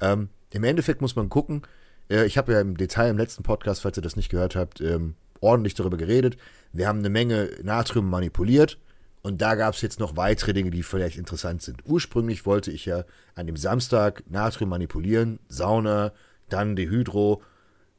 [0.00, 1.62] Ähm, Im Endeffekt muss man gucken.
[2.10, 4.80] Äh, ich habe ja im Detail im letzten Podcast, falls ihr das nicht gehört habt,
[4.80, 6.36] ähm, ordentlich darüber geredet.
[6.72, 8.78] Wir haben eine Menge Natrium manipuliert.
[9.22, 11.82] Und da gab es jetzt noch weitere Dinge, die vielleicht interessant sind.
[11.84, 13.04] Ursprünglich wollte ich ja
[13.34, 16.12] an dem Samstag Natrium manipulieren, Sauna,
[16.48, 17.42] dann Dehydro,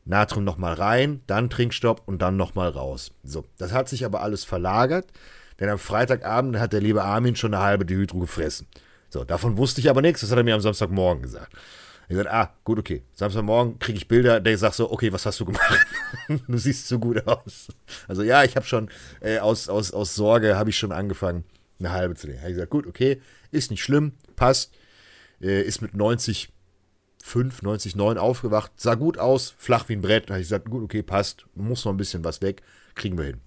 [0.06, 3.12] Natrium nochmal rein, dann Trinkstopp und dann nochmal raus.
[3.24, 5.12] So, das hat sich aber alles verlagert,
[5.60, 8.68] denn am Freitagabend hat der liebe Armin schon eine halbe Dehydro gefressen.
[9.10, 11.54] So, davon wusste ich aber nichts, das hat er mir am Samstagmorgen gesagt.
[12.10, 13.04] Ich gesagt, ah, gut, okay.
[13.14, 15.86] Samstagmorgen kriege ich Bilder, der sagt so, okay, was hast du gemacht?
[16.48, 17.68] du siehst so gut aus.
[18.08, 18.90] Also ja, ich habe schon
[19.22, 21.44] äh, aus, aus, aus Sorge habe ich schon angefangen,
[21.80, 22.40] eine halbe zu nehmen.
[22.40, 24.74] Habe ich gesagt, gut, okay, ist nicht schlimm, passt.
[25.40, 26.52] Äh, ist mit 90
[27.22, 30.30] 5, 90, 9 aufgewacht, sah gut aus, flach wie ein Brett.
[30.30, 32.64] Da habe ich gesagt, gut, okay, passt, muss noch ein bisschen was weg,
[32.96, 33.42] kriegen wir hin.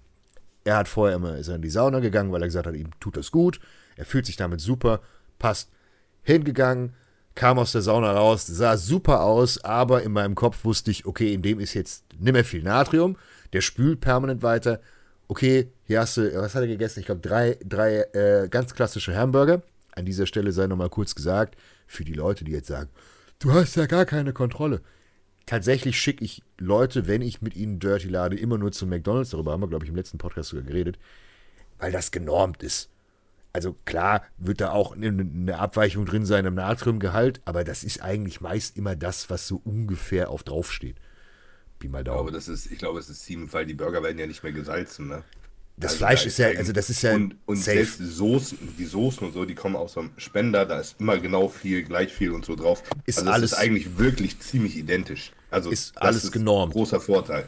[0.63, 3.17] Er hat vorher immer, ist in die Sauna gegangen, weil er gesagt hat, ihm tut
[3.17, 3.59] das gut,
[3.97, 5.01] er fühlt sich damit super,
[5.37, 5.69] passt.
[6.21, 6.95] Hingegangen,
[7.35, 11.33] kam aus der Sauna raus, sah super aus, aber in meinem Kopf wusste ich, okay,
[11.33, 13.17] in dem ist jetzt nicht mehr viel Natrium,
[13.53, 14.79] der spült permanent weiter.
[15.27, 16.99] Okay, hier hast du, was hat er gegessen?
[16.99, 19.63] Ich glaube, drei, drei äh, ganz klassische Hamburger.
[19.95, 21.55] An dieser Stelle sei nochmal kurz gesagt,
[21.87, 22.89] für die Leute, die jetzt sagen,
[23.39, 24.81] du hast ja gar keine Kontrolle.
[25.45, 29.31] Tatsächlich schicke ich Leute, wenn ich mit ihnen Dirty lade, immer nur zum McDonalds.
[29.31, 30.97] Darüber haben wir, glaube ich, im letzten Podcast sogar geredet,
[31.79, 32.89] weil das genormt ist.
[33.55, 38.41] Also klar wird da auch eine, Abweichung drin sein im Natriumgehalt, aber das ist eigentlich
[38.41, 40.95] meist immer das, was so ungefähr auf draufsteht.
[41.77, 42.33] Pi mal Ich glaube, Daumen.
[42.33, 45.07] das ist, ich glaube, es ist ziemlich, weil die Burger werden ja nicht mehr gesalzen,
[45.07, 45.23] ne?
[45.77, 47.77] Das Also Fleisch da ist ja, also das ist ja und, und safe.
[47.77, 51.47] selbst Soßen, die Soßen und so, die kommen aus einem Spender, da ist immer genau
[51.47, 52.81] viel, gleich viel und so drauf.
[53.05, 55.31] Ist also es alles- ist eigentlich wirklich ziemlich identisch.
[55.51, 56.73] Also Ist das alles genormt.
[56.73, 57.47] Großer Vorteil.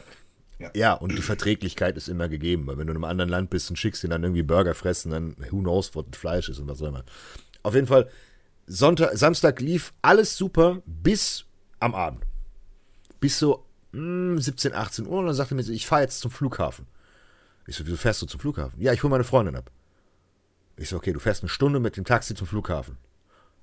[0.74, 3.68] Ja, und die Verträglichkeit ist immer gegeben, weil wenn du in einem anderen Land bist
[3.68, 6.80] und schickst ihn dann irgendwie Burger fressen, dann who knows, was Fleisch ist und was
[6.80, 7.04] auch immer.
[7.62, 8.08] Auf jeden Fall,
[8.66, 11.44] Sonntag, Samstag lief alles super bis
[11.78, 12.24] am Abend.
[13.20, 16.20] Bis so mm, 17, 18 Uhr und dann sagte er mir so, ich fahre jetzt
[16.20, 16.86] zum Flughafen.
[17.66, 18.80] Ich so, wieso fährst du zum Flughafen?
[18.80, 19.70] Ja, ich hole meine Freundin ab.
[20.76, 22.96] Ich so, okay, du fährst eine Stunde mit dem Taxi zum Flughafen.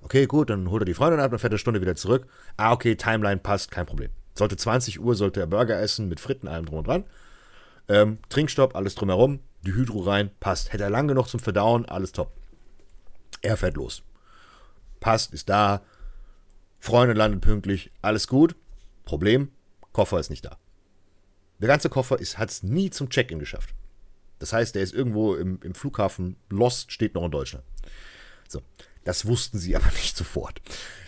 [0.02, 2.28] Okay, gut, dann holt er die Freundin ab, dann fährt er eine Stunde wieder zurück.
[2.58, 4.12] Ah, okay, Timeline passt, kein Problem.
[4.36, 7.06] Sollte 20 Uhr, sollte er Burger essen mit Fritten, allem drum und dran.
[7.88, 10.74] Ähm, Trinkstopp, alles drumherum, die Hydro rein, passt.
[10.74, 12.32] Hätte er lang genug zum Verdauen, alles top.
[13.42, 14.04] Er fährt los.
[15.00, 15.84] Passt, ist da.
[16.80, 18.56] Freundin landet pünktlich, alles gut.
[19.06, 19.52] Problem,
[19.92, 20.58] Koffer ist nicht da.
[21.60, 23.74] Der ganze Koffer hat es nie zum Check-in geschafft.
[24.40, 27.64] Das heißt, der ist irgendwo im, im Flughafen lost, steht noch in Deutschland.
[28.50, 28.62] So,
[29.06, 30.62] das wussten sie aber nicht sofort.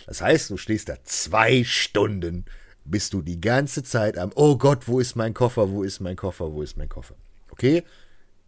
[0.06, 2.46] Das heißt, du stehst da zwei Stunden,
[2.90, 6.16] bist du die ganze Zeit am, oh Gott, wo ist mein Koffer, wo ist mein
[6.16, 7.14] Koffer, wo ist mein Koffer?
[7.50, 7.82] Okay,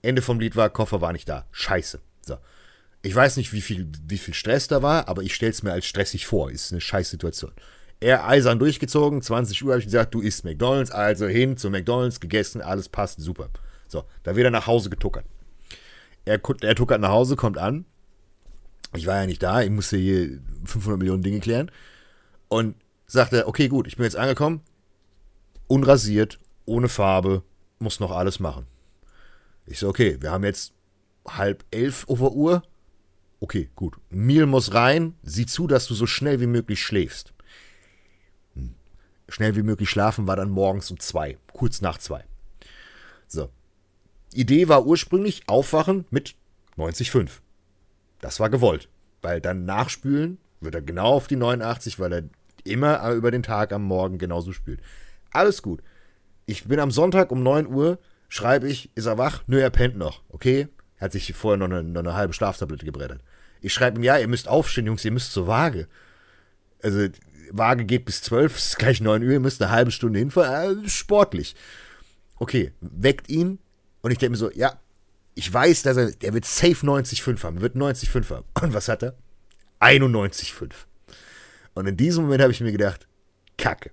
[0.03, 1.46] Ende vom Lied war, Koffer war nicht da.
[1.51, 2.01] Scheiße.
[2.22, 2.38] So.
[3.03, 5.87] Ich weiß nicht, wie viel, wie viel Stress da war, aber ich stell's mir als
[5.87, 6.51] stressig vor.
[6.51, 7.53] Ist eine scheiß Situation.
[8.01, 12.20] Er eisern durchgezogen, 20 Uhr habe ich gesagt, du isst McDonalds, also hin zu McDonalds,
[12.20, 13.51] gegessen, alles passt, super.
[13.88, 15.24] So, da wird er nach Hause getuckert.
[16.24, 17.87] Er, er tuckert nach Hause, kommt an.
[18.94, 21.70] Ich war ja nicht da, ich musste hier 500 Millionen Dinge klären.
[22.48, 22.74] Und
[23.09, 24.62] sagte, okay, gut, ich bin jetzt angekommen.
[25.66, 27.42] Unrasiert, ohne Farbe,
[27.79, 28.66] muss noch alles machen.
[29.66, 30.73] Ich so, okay, wir haben jetzt
[31.27, 32.62] halb elf Uhr Uhr.
[33.40, 33.99] Okay, gut.
[34.11, 35.14] Meal muss rein.
[35.23, 37.33] Sieh zu, dass du so schnell wie möglich schläfst.
[38.55, 38.75] Hm.
[39.29, 42.25] Schnell wie möglich schlafen war dann morgens um zwei, kurz nach zwei.
[43.27, 43.51] So.
[44.33, 46.35] Idee war ursprünglich aufwachen mit
[46.77, 47.31] 90,5.
[48.21, 48.88] Das war gewollt,
[49.23, 52.23] weil dann nachspülen wird er genau auf die 89, weil er
[52.69, 54.81] immer über den Tag am Morgen genauso spült.
[55.31, 55.83] Alles gut.
[56.47, 59.43] Ich bin am Sonntag um 9 Uhr, schreibe ich, ist er wach?
[59.47, 60.23] Nö, er pennt noch.
[60.29, 60.69] Okay?
[60.97, 63.21] Er hat sich vorher noch eine, noch eine halbe Schlaftablette gebrettert.
[63.61, 65.89] Ich schreibe ihm, ja, ihr müsst aufstehen, Jungs, ihr müsst zur Waage.
[66.83, 67.09] Also,
[67.51, 70.85] Waage geht bis 12, es ist gleich 9 Uhr, ihr müsst eine halbe Stunde hinfahren.
[70.85, 71.55] Äh, sportlich.
[72.37, 73.59] Okay, weckt ihn
[74.01, 74.79] und ich denke mir so, ja,
[75.35, 78.47] ich weiß, dass er, der wird safe 90,5 haben, wird 90,5 haben.
[78.61, 79.15] Und was hat er?
[79.81, 80.71] 91,5.
[81.79, 83.07] Und in diesem Moment habe ich mir gedacht,
[83.57, 83.93] Kacke.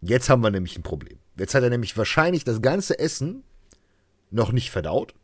[0.00, 1.20] Jetzt haben wir nämlich ein Problem.
[1.38, 3.44] Jetzt hat er nämlich wahrscheinlich das ganze Essen
[4.32, 5.14] noch nicht verdaut.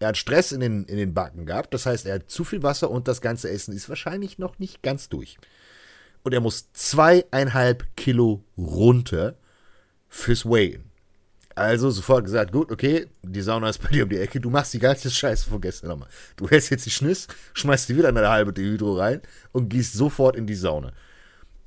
[0.00, 1.72] Er hat Stress in den, in den Backen gehabt.
[1.72, 4.82] Das heißt, er hat zu viel Wasser und das ganze Essen ist wahrscheinlich noch nicht
[4.82, 5.36] ganz durch.
[6.24, 9.36] Und er muss zweieinhalb Kilo runter
[10.08, 10.90] fürs Weighen.
[11.54, 14.74] Also sofort gesagt, gut, okay, die Sauna ist bei dir um die Ecke, du machst
[14.74, 16.08] die ganze Scheiße von gestern nochmal.
[16.34, 20.34] Du hältst jetzt die Schniss, schmeißt dir wieder eine halbe Dehydro rein und gehst sofort
[20.34, 20.92] in die Sauna.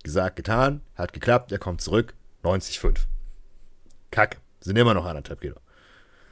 [0.08, 3.00] Gesagt, getan, hat geklappt, er kommt zurück, 90,5.
[4.10, 5.56] Kacke, sind immer noch anderthalb Kilo.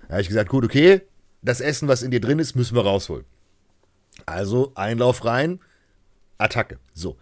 [0.03, 1.01] Da habe ich gesagt, gut, okay,
[1.41, 3.25] das Essen, was in dir drin ist, müssen wir rausholen.
[4.25, 5.59] Also Einlauf rein,
[6.37, 6.79] Attacke.
[6.93, 7.17] So.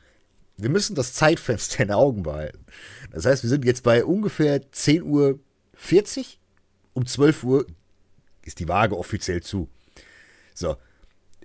[0.55, 2.63] Wir müssen das Zeitfenster in den Augen behalten.
[3.11, 5.39] Das heißt, wir sind jetzt bei ungefähr 10 Uhr
[5.73, 6.39] 40.
[6.93, 7.65] Um 12 Uhr
[8.43, 9.71] ist die Waage offiziell zu.
[10.53, 10.77] So.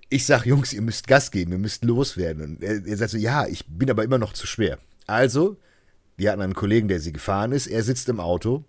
[0.09, 2.43] Ich sag, Jungs, ihr müsst Gas geben, ihr müsst loswerden.
[2.43, 4.77] Und er, er sagt so, ja, ich bin aber immer noch zu schwer.
[5.09, 5.57] Also,
[6.17, 7.67] wir hatten einen Kollegen, der sie gefahren ist.
[7.67, 8.63] Er sitzt im Auto,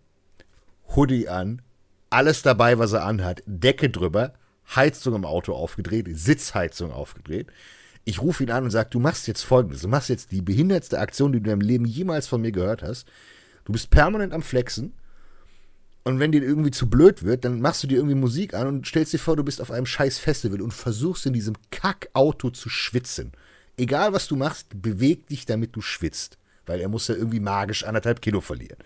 [0.95, 1.63] Hoodie an,
[2.09, 4.35] alles dabei, was er anhat, Decke drüber,
[4.75, 7.49] Heizung im Auto aufgedreht, Sitzheizung aufgedreht.
[8.05, 10.99] Ich rufe ihn an und sage, du machst jetzt folgendes, du machst jetzt die behindertste
[10.99, 13.07] Aktion, die du in deinem Leben jemals von mir gehört hast.
[13.65, 14.95] Du bist permanent am Flexen
[16.05, 18.87] und wenn dir irgendwie zu blöd wird, dann machst du dir irgendwie Musik an und
[18.87, 22.69] stellst dir vor, du bist auf einem scheiß Festival und versuchst in diesem Kackauto zu
[22.69, 23.33] schwitzen.
[23.81, 26.39] Egal was du machst, beweg dich, damit du schwitzt.
[26.67, 28.79] Weil er muss ja irgendwie magisch anderthalb Kilo verlieren.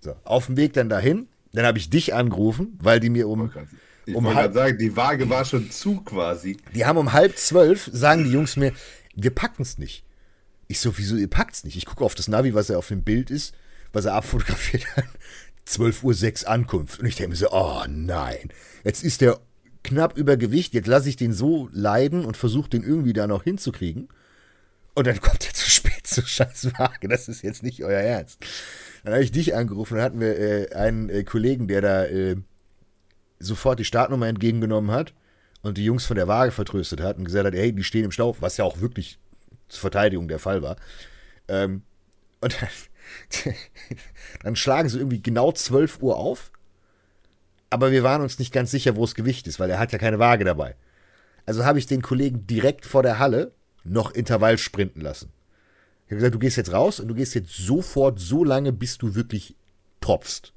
[0.00, 3.50] So, auf dem Weg dann dahin, dann habe ich dich angerufen, weil die mir um,
[4.04, 6.56] Ich um halb, gerade sagen, die Waage war schon zu quasi.
[6.74, 8.72] die haben um halb zwölf, sagen die Jungs mir,
[9.14, 10.04] wir packen es nicht.
[10.68, 11.76] Ich so, wieso, ihr packt's nicht?
[11.76, 13.54] Ich gucke auf das Navi, was er auf dem Bild ist,
[13.92, 15.04] was er abfotografiert hat.
[15.64, 16.98] 12 Uhr 6 Ankunft.
[17.00, 18.48] Und ich denke mir so, oh nein.
[18.84, 19.40] Jetzt ist der
[19.84, 23.42] knapp über Gewicht, jetzt lasse ich den so leiden und versuche den irgendwie da noch
[23.42, 24.08] hinzukriegen.
[24.94, 27.08] Und dann kommt er zu spät zur Scheißwaage.
[27.08, 28.38] Das ist jetzt nicht euer Ernst.
[29.04, 32.36] Dann habe ich dich angerufen und hatten wir äh, einen äh, Kollegen, der da äh,
[33.38, 35.14] sofort die Startnummer entgegengenommen hat
[35.62, 38.12] und die Jungs von der Waage vertröstet hat und gesagt hat, hey, die stehen im
[38.12, 39.18] Stau, was ja auch wirklich
[39.68, 40.76] zur Verteidigung der Fall war.
[41.48, 41.82] Ähm,
[42.40, 43.54] und dann,
[44.42, 46.51] dann schlagen sie irgendwie genau 12 Uhr auf.
[47.72, 49.98] Aber wir waren uns nicht ganz sicher, wo das Gewicht ist, weil er hat ja
[49.98, 50.76] keine Waage dabei.
[51.46, 53.52] Also habe ich den Kollegen direkt vor der Halle
[53.82, 55.32] noch Intervall sprinten lassen.
[56.04, 58.98] Ich habe gesagt, du gehst jetzt raus und du gehst jetzt sofort so lange, bis
[58.98, 59.56] du wirklich
[60.02, 60.52] tropfst.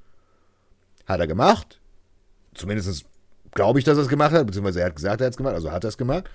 [1.05, 1.79] Hat er gemacht.
[2.53, 3.05] Zumindest
[3.51, 5.55] glaube ich, dass er es gemacht hat, beziehungsweise er hat gesagt, er hat es gemacht,
[5.55, 6.25] also hat er es gemacht.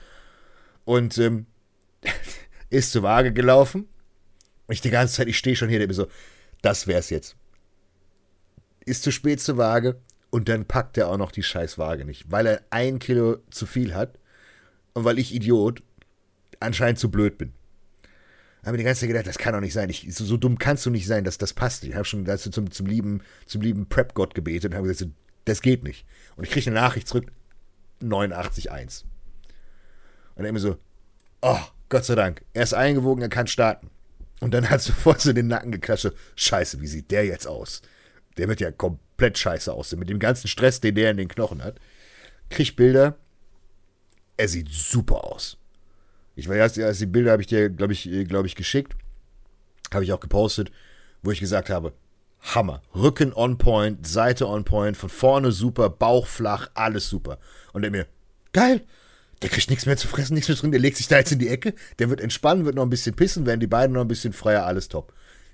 [0.87, 1.47] Und ähm,
[2.71, 3.87] ist zur Waage gelaufen.
[4.67, 6.07] Und ich die ganze Zeit, ich stehe schon hier, der mir so,
[6.63, 7.37] das wär's jetzt.
[8.87, 10.01] Ist zu spät zur Waage
[10.31, 13.67] und dann packt er auch noch die scheiß Waage nicht, weil er ein Kilo zu
[13.67, 14.19] viel hat
[14.95, 15.83] und weil ich Idiot
[16.61, 17.53] anscheinend zu blöd bin.
[18.63, 19.89] Habe mir die ganze Zeit gedacht, das kann doch nicht sein.
[19.89, 21.83] Ich, so, so, dumm kannst du nicht sein, dass das passt.
[21.85, 25.11] Ich habe schon dazu zum, zum lieben, zum lieben Prep-Gott gebetet und habe gesagt,
[25.47, 26.05] das geht nicht.
[26.37, 27.33] Und ich kriege eine Nachricht zurück,
[28.03, 29.05] 89,1.
[30.35, 30.77] Und er mir so,
[31.41, 33.91] oh, Gott sei Dank, er ist eingewogen, er kann starten.
[34.41, 37.81] Und dann hat sofort so den Nacken geklatscht, scheiße, wie sieht der jetzt aus?
[38.37, 41.63] Der wird ja komplett scheiße aussehen, mit dem ganzen Stress, den der in den Knochen
[41.63, 41.79] hat.
[42.49, 43.17] Krieg Bilder,
[44.37, 45.57] er sieht super aus.
[46.37, 48.95] Ich weiß, erst die Bilder habe ich dir, glaube ich, glaube ich, geschickt.
[49.93, 50.71] Habe ich auch gepostet,
[51.23, 51.93] wo ich gesagt habe,
[52.41, 52.83] Hammer.
[52.95, 57.39] Rücken on point, Seite on point, von vorne super, Bauch flach, alles super.
[57.73, 58.07] Und er mir,
[58.53, 58.83] geil,
[59.43, 61.39] der kriegt nichts mehr zu fressen, nichts mehr drin, der legt sich da jetzt in
[61.39, 64.09] die Ecke, der wird entspannen, wird noch ein bisschen pissen, werden die beiden noch ein
[64.09, 65.13] bisschen freier, alles top.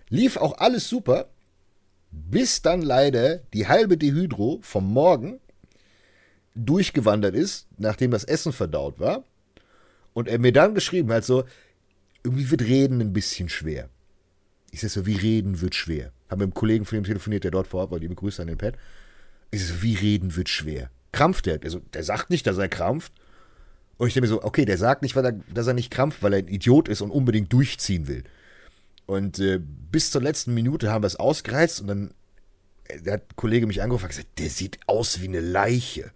[0.08, 1.28] Lief auch alles super,
[2.16, 5.38] bis dann leider die halbe Dehydro vom Morgen
[6.54, 9.24] durchgewandert ist, nachdem das Essen verdaut war.
[10.14, 11.44] Und er mir dann geschrieben hat, so,
[12.24, 13.90] irgendwie wird Reden ein bisschen schwer.
[14.70, 16.12] Ich sag so, wie Reden wird schwer.
[16.30, 18.48] Haben mit einem Kollegen von ihm telefoniert, der dort vor Ort war, liebe Grüße an
[18.48, 18.76] den Pad.
[19.50, 20.90] Ich sag so, wie Reden wird schwer.
[21.12, 21.60] Krampft der?
[21.62, 23.12] Also, der sagt nicht, dass er krampft.
[23.98, 26.22] Und ich denke mir so, okay, der sagt nicht, weil er, dass er nicht krampft,
[26.22, 28.24] weil er ein Idiot ist und unbedingt durchziehen will.
[29.06, 32.14] Und äh, bis zur letzten Minute haben wir es ausgereizt und dann
[32.88, 36.12] äh, der hat ein Kollege mich angerufen und gesagt, der sieht aus wie eine Leiche.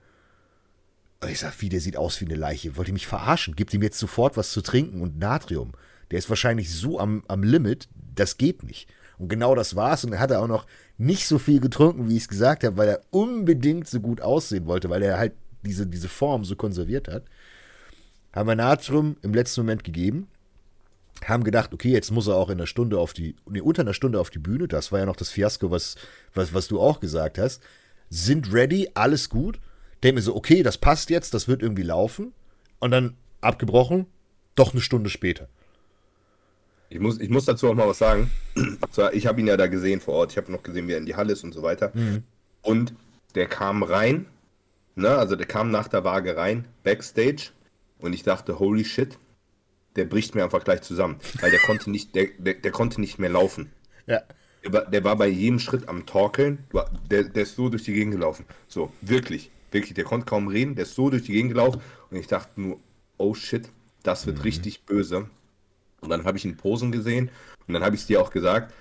[1.23, 2.77] Und ich sag, wie, der sieht aus wie eine Leiche.
[2.77, 3.55] Wollt ihr mich verarschen?
[3.55, 5.73] Gibt ihm jetzt sofort was zu trinken und Natrium.
[6.11, 8.89] Der ist wahrscheinlich so am, am Limit, das geht nicht.
[9.19, 10.05] Und genau das war's.
[10.05, 10.67] Und er hatte auch noch
[10.97, 14.67] nicht so viel getrunken, wie ich es gesagt habe, weil er unbedingt so gut aussehen
[14.67, 17.25] wollte, weil er halt diese, diese Form so konserviert hat.
[18.33, 20.29] Haben wir Natrium im letzten Moment gegeben.
[21.25, 23.95] Haben gedacht, okay, jetzt muss er auch in einer Stunde auf die, nee, unter einer
[23.95, 24.69] Stunde auf die Bühne.
[24.69, 25.97] Das war ja noch das Fiasko, was,
[26.35, 27.63] was, was du auch gesagt hast.
[28.09, 29.61] Sind ready, alles gut
[30.03, 32.33] denke mir so, okay, das passt jetzt, das wird irgendwie laufen.
[32.79, 34.07] Und dann abgebrochen,
[34.55, 35.49] doch eine Stunde später.
[36.89, 38.31] Ich muss, ich muss dazu auch mal was sagen.
[39.13, 40.33] Ich habe ihn ja da gesehen vor Ort.
[40.33, 41.93] Ich habe noch gesehen, wie er in die Halle ist und so weiter.
[41.95, 42.25] Mhm.
[42.63, 42.95] Und
[43.35, 44.27] der kam rein,
[44.97, 47.51] ne, also der kam nach der Waage rein, Backstage.
[47.99, 49.19] Und ich dachte, holy shit,
[50.01, 51.17] der bricht mir einfach gleich zusammen.
[51.41, 53.71] Weil der konnte nicht, der, der, der konnte nicht mehr laufen.
[54.07, 54.23] Ja.
[54.65, 56.65] Der war, der war bei jedem Schritt am Torkeln.
[57.11, 58.47] Der, der ist so durch die Gegend gelaufen.
[58.67, 59.51] So, wirklich.
[59.73, 61.81] Wirklich, der konnte kaum reden, der ist so durch die Gegend gelaufen
[62.11, 62.81] und ich dachte nur,
[63.19, 63.71] oh shit,
[64.03, 64.43] das wird mhm.
[64.43, 65.29] richtig böse.
[66.01, 67.31] Und dann habe ich ihn posen gesehen
[67.69, 68.73] und dann habe ich es dir auch gesagt.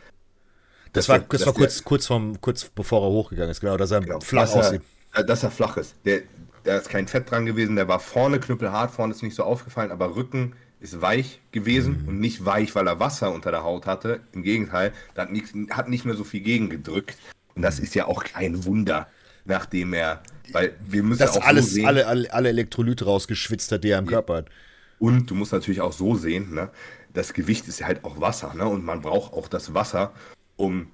[0.94, 4.00] Das war, das war kurz, kurz, vom, kurz bevor er hochgegangen ist, genau, dass er
[4.00, 4.82] genau, flach dass aussieht.
[5.14, 5.96] Er, dass er flach ist.
[6.06, 6.24] Der,
[6.64, 9.92] da ist kein Fett dran gewesen, der war vorne knüppelhart, vorne ist nicht so aufgefallen,
[9.92, 12.08] aber Rücken ist weich gewesen mhm.
[12.08, 14.22] und nicht weich, weil er Wasser unter der Haut hatte.
[14.32, 17.18] Im Gegenteil, da hat nicht, hat nicht mehr so viel gegengedrückt.
[17.56, 19.08] Und das ist ja auch kein Wunder,
[19.46, 20.22] nachdem er
[20.54, 23.90] weil wir müssen Dass auch alles, so sehen, alle, alle, alle Elektrolyte rausgeschwitzt hat, die
[23.90, 24.12] er im ja.
[24.12, 24.50] Körper hat.
[24.98, 26.70] Und du musst natürlich auch so sehen, ne?
[27.14, 28.66] das Gewicht ist ja halt auch Wasser, ne?
[28.66, 30.14] Und man braucht auch das Wasser,
[30.58, 30.88] um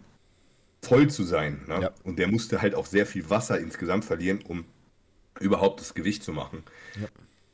[0.82, 1.62] voll zu sein.
[1.68, 1.82] Ne?
[1.82, 1.92] Ja.
[2.04, 4.66] Und der musste halt auch sehr viel Wasser insgesamt verlieren, um
[5.40, 6.64] überhaupt das Gewicht zu machen.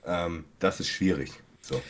[0.05, 0.25] Ja.
[0.25, 1.32] Ähm, das ist schwierig.
[1.61, 1.82] So.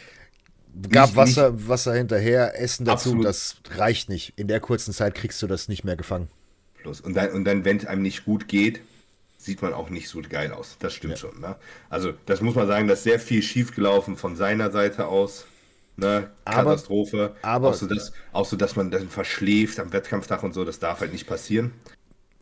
[0.89, 3.25] Gab nicht, Wasser, nicht, Wasser hinterher, Essen dazu, absolut.
[3.25, 4.33] das reicht nicht.
[4.37, 6.29] In der kurzen Zeit kriegst du das nicht mehr gefangen.
[6.75, 7.01] Plus.
[7.01, 8.81] Und dann, und dann wenn es einem nicht gut geht,
[9.37, 10.77] sieht man auch nicht so geil aus.
[10.79, 11.17] Das stimmt ja.
[11.17, 11.39] schon.
[11.39, 11.55] Ne?
[11.89, 15.45] Also, das muss man sagen, dass sehr viel schiefgelaufen von seiner Seite aus.
[15.97, 16.29] Ne?
[16.45, 17.35] Katastrophe.
[17.41, 20.79] Aber, auch, so, dass, auch so, dass man dann verschläft am Wettkampftag und so, das
[20.79, 21.73] darf halt nicht passieren.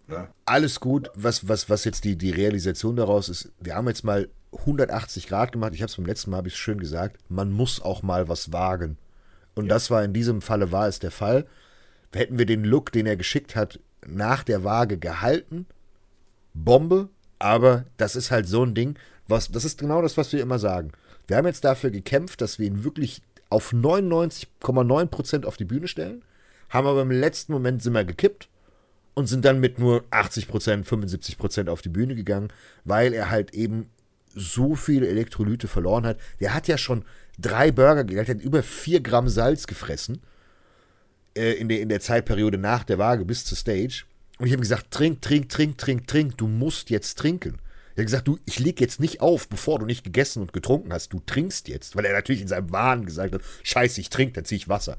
[0.07, 0.27] Ne?
[0.45, 1.09] Alles gut.
[1.15, 5.51] Was, was, was jetzt die, die Realisation daraus ist, wir haben jetzt mal 180 Grad
[5.51, 5.73] gemacht.
[5.73, 8.27] Ich habe es beim letzten Mal, habe ich es schön gesagt, man muss auch mal
[8.27, 8.97] was wagen.
[9.55, 9.69] Und ja.
[9.69, 11.45] das war in diesem Falle, war es der Fall.
[12.13, 15.67] Hätten wir den Look, den er geschickt hat, nach der Waage gehalten,
[16.53, 18.97] Bombe, aber das ist halt so ein Ding,
[19.27, 20.91] was, das ist genau das, was wir immer sagen.
[21.27, 26.23] Wir haben jetzt dafür gekämpft, dass wir ihn wirklich auf 99,9% auf die Bühne stellen,
[26.69, 28.49] haben aber im letzten Moment sind wir gekippt
[29.13, 32.49] und sind dann mit nur 80%, 75% auf die Bühne gegangen,
[32.85, 33.89] weil er halt eben
[34.39, 36.19] so viele Elektrolyte verloren hat.
[36.39, 37.03] Der hat ja schon
[37.37, 40.21] drei Burger gegessen, hat über vier Gramm Salz gefressen
[41.35, 44.03] äh, in, der, in der Zeitperiode nach der Waage bis zur Stage
[44.39, 46.37] Und ich habe gesagt, trink, trink, trink, trink, trink.
[46.37, 47.57] Du musst jetzt trinken.
[47.95, 50.93] Er hat gesagt, du, ich leg jetzt nicht auf, bevor du nicht gegessen und getrunken
[50.93, 51.11] hast.
[51.11, 51.95] Du trinkst jetzt.
[51.95, 54.93] Weil er natürlich in seinem Wahn gesagt hat, scheiße, ich trinke, dann ziehe ich Wasser.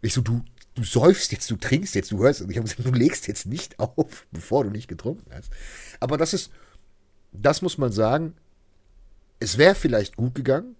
[0.00, 0.42] Und ich so, du,
[0.74, 2.40] du säufst jetzt, du trinkst jetzt, du hörst.
[2.40, 5.50] Und ich habe gesagt, du legst jetzt nicht auf, bevor du nicht getrunken hast.
[6.00, 6.50] Aber das ist,
[7.32, 8.34] das muss man sagen,
[9.40, 10.76] es wäre vielleicht gut gegangen,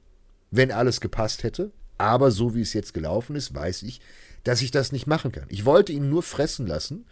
[0.51, 1.73] wenn alles gepasst hätte.
[1.97, 4.01] Aber so wie es jetzt gelaufen ist, weiß ich,
[4.45, 5.47] dass ich das nicht machen kann.
[5.49, 7.07] Ich wollte ihn nur fressen lassen,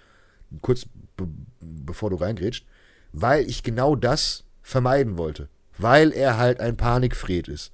[0.63, 0.87] kurz
[1.17, 1.29] be
[1.61, 2.67] bevor du reingrätscht,
[3.13, 5.49] weil ich genau das vermeiden wollte.
[5.79, 7.73] Weil er halt ein Panikfred ist.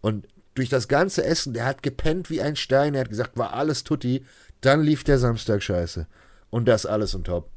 [0.00, 3.54] Und durch das ganze Essen, der hat gepennt wie ein Stein, er hat gesagt, war
[3.54, 4.24] alles tutti,
[4.60, 6.06] dann lief der Samstag scheiße.
[6.50, 7.50] Und das alles on top.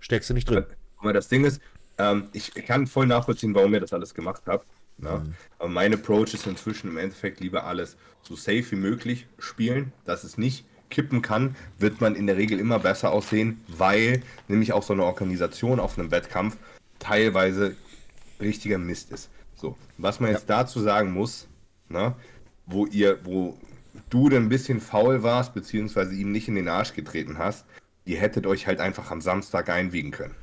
[0.00, 0.66] Steckst du nicht drin.
[1.00, 1.60] Mal, das Ding ist,
[1.98, 4.66] ähm, ich kann voll nachvollziehen, warum ihr das alles gemacht habt.
[4.98, 5.10] Ne?
[5.10, 5.34] Mhm.
[5.58, 10.24] Aber mein Approach ist inzwischen im Endeffekt lieber alles so safe wie möglich spielen, dass
[10.24, 14.82] es nicht kippen kann, wird man in der Regel immer besser aussehen, weil nämlich auch
[14.82, 16.56] so eine Organisation auf einem Wettkampf
[16.98, 17.76] teilweise
[18.40, 19.28] richtiger Mist ist.
[19.54, 21.46] So, was man jetzt dazu sagen muss,
[21.88, 22.14] ne,
[22.66, 23.58] wo ihr, wo
[24.10, 27.66] du denn ein bisschen faul warst, beziehungsweise ihm nicht in den Arsch getreten hast,
[28.04, 30.34] ihr hättet euch halt einfach am Samstag einwiegen können.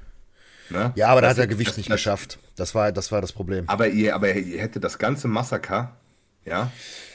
[0.69, 0.91] Ne?
[0.95, 2.39] Ja, aber da hat er Gewicht das, nicht das, geschafft.
[2.55, 3.69] Das war, das war das Problem.
[3.69, 5.95] Aber ihr, aber ihr hättet das ganze Massaker,
[6.43, 6.71] ja,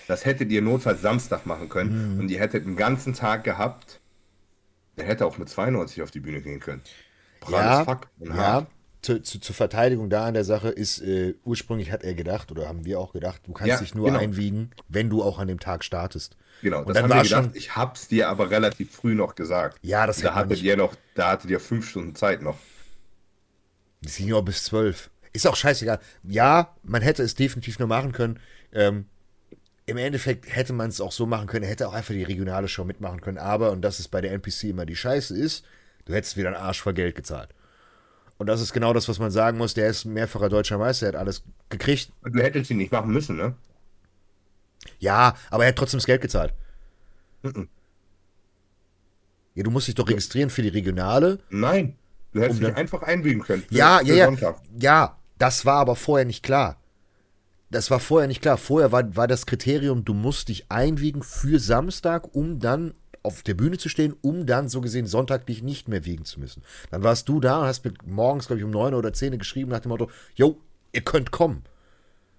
[0.07, 2.21] das hättet ihr notfalls Samstag machen können mhm.
[2.21, 4.01] und ihr hättet einen ganzen Tag gehabt.
[4.97, 6.83] Der hätte auch mit 92 auf die Bühne gehen können.
[7.49, 8.67] ja, Fuck ja.
[9.03, 12.69] Zu, zu, zur Verteidigung da an der Sache ist, äh, ursprünglich hat er gedacht, oder
[12.69, 14.19] haben wir auch gedacht, du kannst ja, dich nur genau.
[14.19, 16.37] einwiegen, wenn du auch an dem Tag startest.
[16.61, 17.45] Genau, das dann haben wir gedacht.
[17.45, 19.79] Schon, ich hab's dir aber relativ früh noch gesagt.
[19.81, 22.59] Ja, das da hattet ihr noch, da hattet ihr fünf Stunden Zeit noch.
[24.03, 25.11] Das ging auch bis zwölf.
[25.33, 26.01] Ist auch scheißegal.
[26.25, 28.41] Ja, man hätte es definitiv nur machen können.
[28.73, 29.07] Ähm,
[29.87, 32.69] Im Endeffekt hätte man es auch so machen können, er hätte auch einfach die regionale
[32.69, 33.39] Show mitmachen können.
[33.39, 35.65] Aber, und das ist bei der NPC immer die Scheiße ist,
[36.07, 37.51] du hättest wieder einen Arsch voll Geld gezahlt.
[38.39, 39.75] Und das ist genau das, was man sagen muss.
[39.75, 42.13] Der ist mehrfacher deutscher Meister, er hat alles gekriegt.
[42.23, 43.55] Du hättest ihn nicht machen müssen, ne?
[44.99, 46.55] Ja, aber er hat trotzdem das Geld gezahlt.
[47.43, 47.69] Mhm.
[49.55, 51.39] Ja, du musst dich doch registrieren für die Regionale.
[51.51, 51.97] Nein.
[52.33, 53.63] Du hättest um dich einfach einwählen können.
[53.63, 54.57] Für, ja, ja, ja.
[54.79, 56.77] Ja, das war aber vorher nicht klar.
[57.71, 58.57] Das war vorher nicht klar.
[58.57, 63.55] Vorher war, war das Kriterium, du musst dich einwiegen für Samstag, um dann auf der
[63.55, 66.63] Bühne zu stehen, um dann so gesehen Sonntag dich nicht mehr wiegen zu müssen.
[66.91, 69.71] Dann warst du da und hast mir morgens, glaube ich, um 9 oder 10 geschrieben
[69.71, 70.59] nach dem Motto, yo,
[70.93, 71.65] ihr könnt kommen.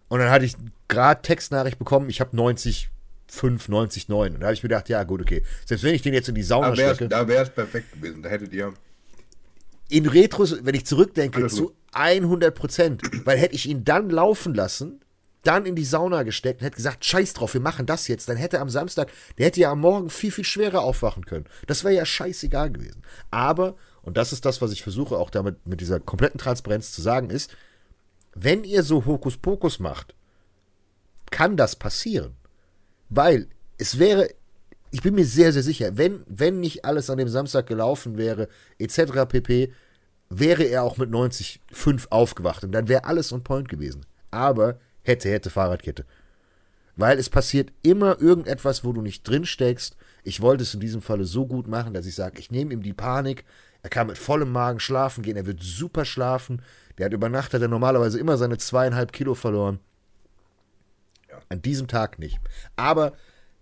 [0.10, 0.56] Und dann hatte ich
[0.88, 2.90] gerade Textnachricht bekommen, ich habe 90,
[3.28, 4.34] 5, 90, 9.
[4.34, 5.44] Und da habe ich mir gedacht, ja gut, okay.
[5.66, 7.08] Selbst wenn ich den jetzt in die Sauna da stecke.
[7.08, 8.22] Da wäre es perfekt gewesen.
[8.22, 8.74] Da hättet ihr
[9.92, 13.02] in Retro, wenn ich zurückdenke, zu 100 Prozent.
[13.26, 15.02] Weil hätte ich ihn dann laufen lassen,
[15.44, 18.38] dann in die Sauna gesteckt und hätte gesagt, scheiß drauf, wir machen das jetzt, dann
[18.38, 21.46] hätte er am Samstag, der hätte ja am Morgen viel, viel schwerer aufwachen können.
[21.68, 23.02] Das wäre ja scheißegal gewesen.
[23.32, 27.02] Aber, und das ist das, was ich versuche auch damit mit dieser kompletten Transparenz zu
[27.02, 27.56] sagen, ist,
[28.34, 30.16] wenn ihr so Hokuspokus macht,
[31.32, 32.36] kann das passieren.
[33.10, 34.30] Weil es wäre
[34.92, 38.50] ich bin mir sehr, sehr sicher, wenn, wenn nicht alles an dem Samstag gelaufen wäre,
[38.78, 39.26] etc.
[39.28, 39.72] pp.,
[40.30, 44.06] wäre er auch mit 90,5 aufgewacht und dann wäre alles on point gewesen.
[44.32, 46.06] Aber hätte, hätte Fahrradkette.
[46.96, 49.96] Weil es passiert immer irgendetwas, wo du nicht drin steckst.
[50.24, 52.84] Ich wollte es in diesem Falle so gut machen, dass ich sage, ich nehme ihm
[52.84, 53.46] die Panik.
[53.82, 56.62] Er kann mit vollem Magen schlafen gehen, er wird super schlafen.
[56.98, 59.80] Der hat über Nacht hat er normalerweise immer seine zweieinhalb Kilo verloren.
[61.50, 62.40] An diesem Tag nicht.
[62.76, 63.14] Aber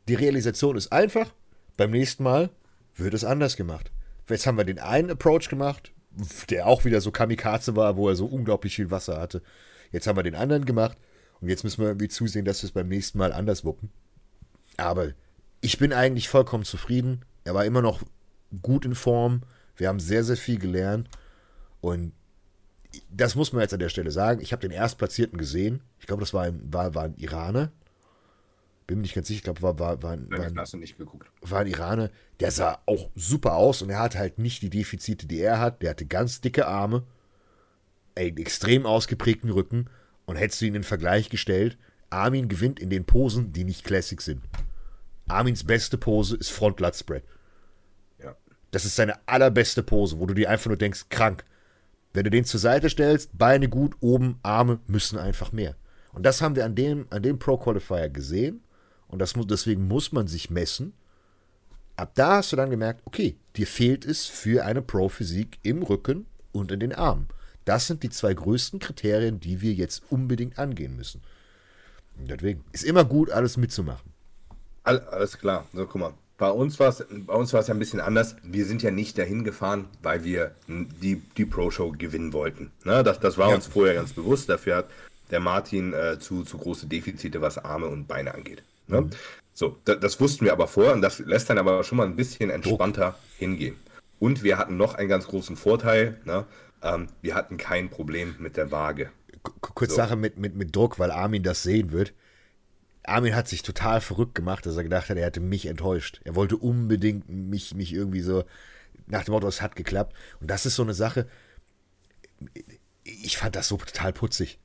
[0.10, 1.34] die Realisation ist einfach.
[1.78, 2.50] Beim nächsten Mal
[2.96, 3.92] wird es anders gemacht.
[4.28, 5.94] Jetzt haben wir den einen Approach gemacht,
[6.50, 9.42] der auch wieder so Kamikaze war, wo er so unglaublich viel Wasser hatte.
[9.92, 10.98] Jetzt haben wir den anderen gemacht
[11.42, 13.92] und jetzt müssen wir irgendwie zusehen, dass wir es beim nächsten Mal anders wuppen.
[14.78, 15.10] Aber
[15.62, 17.24] ich bin eigentlich vollkommen zufrieden.
[17.44, 18.02] Er war immer noch
[18.62, 19.44] gut in Form.
[19.76, 21.08] Wir haben sehr, sehr viel gelernt.
[21.82, 22.14] Und
[23.12, 24.42] das muss man jetzt an der Stelle sagen.
[24.42, 25.82] Ich habe den Erstplatzierten gesehen.
[26.00, 27.72] Ich glaube, das war ein, war, war ein Iraner
[28.90, 30.66] bin mir nicht ganz sicher, ich glaube, war, war, war, war,
[30.98, 31.30] geguckt.
[31.42, 32.10] war ein Iraner,
[32.40, 35.84] der sah auch super aus und er hatte halt nicht die Defizite, die er hat.
[35.84, 37.04] Der hatte ganz dicke Arme,
[38.16, 39.92] einen extrem ausgeprägten Rücken
[40.26, 41.78] und hättest du ihn in Vergleich gestellt,
[42.10, 44.42] Armin gewinnt in den Posen, die nicht Classic sind.
[45.28, 47.24] Armins beste Pose ist Frontlatspread.
[48.18, 48.36] Ja.
[48.72, 51.46] Das ist seine allerbeste Pose, wo du dir einfach nur denkst, krank.
[52.14, 55.76] Wenn du den zur Seite stellst, Beine gut, oben, Arme müssen einfach mehr.
[56.12, 58.64] Und das haben wir an dem, an dem Pro Qualifier gesehen.
[59.10, 60.94] Und das muss, deswegen muss man sich messen.
[61.98, 66.28] Ab da hast du dann gemerkt, okay, dir fehlt es für eine Pro-Physik im Rücken
[66.54, 67.28] und in den Armen.
[67.66, 71.22] Das sind die zwei größten Kriterien, die wir jetzt unbedingt angehen müssen.
[72.18, 74.14] Und deswegen ist immer gut, alles mitzumachen.
[74.84, 75.66] All, alles klar.
[75.74, 76.14] So, guck mal.
[76.38, 78.38] bei uns war es bei uns war es ja ein bisschen anders.
[78.44, 82.72] Wir sind ja nicht dahin gefahren, weil wir die, die Pro-Show gewinnen wollten.
[82.86, 83.04] Ne?
[83.04, 83.56] Das, das war ja.
[83.56, 84.50] uns vorher ganz bewusst.
[84.50, 84.90] Dafür hat
[85.32, 88.64] der Martin äh, zu, zu große Defizite, was Arme und Beine angeht.
[88.90, 89.02] Ne?
[89.02, 89.10] Mhm.
[89.54, 92.16] So, das, das, wussten wir aber vorher und das lässt dann aber schon mal ein
[92.16, 93.16] bisschen entspannter Druck.
[93.38, 93.76] hingehen.
[94.20, 96.20] Und wir hatten noch einen ganz großen Vorteil.
[96.26, 96.46] Ne?
[96.82, 99.12] Ähm, wir hatten kein Problem mit der Waage.
[99.62, 99.96] Kurz so.
[99.98, 102.14] Sache mit, mit, mit Druck, weil Armin das sehen wird.
[103.04, 106.22] Armin hat sich total verrückt gemacht, dass er gedacht hat, er hätte mich enttäuscht.
[106.26, 108.44] Er wollte unbedingt mich, mich irgendwie so
[109.08, 110.16] nach dem Motto, es hat geklappt.
[110.40, 111.28] Und das ist so eine Sache,
[113.04, 114.60] ich fand das so total putzig.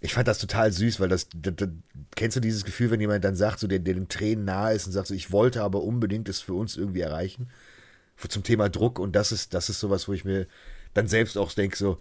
[0.00, 1.68] Ich fand das total süß, weil das, das, das,
[2.16, 4.86] kennst du dieses Gefühl, wenn jemand dann sagt, so der, der den Tränen nahe ist
[4.86, 7.50] und sagt so, ich wollte aber unbedingt das für uns irgendwie erreichen.
[8.28, 10.46] Zum Thema Druck und das ist, das ist sowas, wo ich mir
[10.94, 11.98] dann selbst auch denke, so,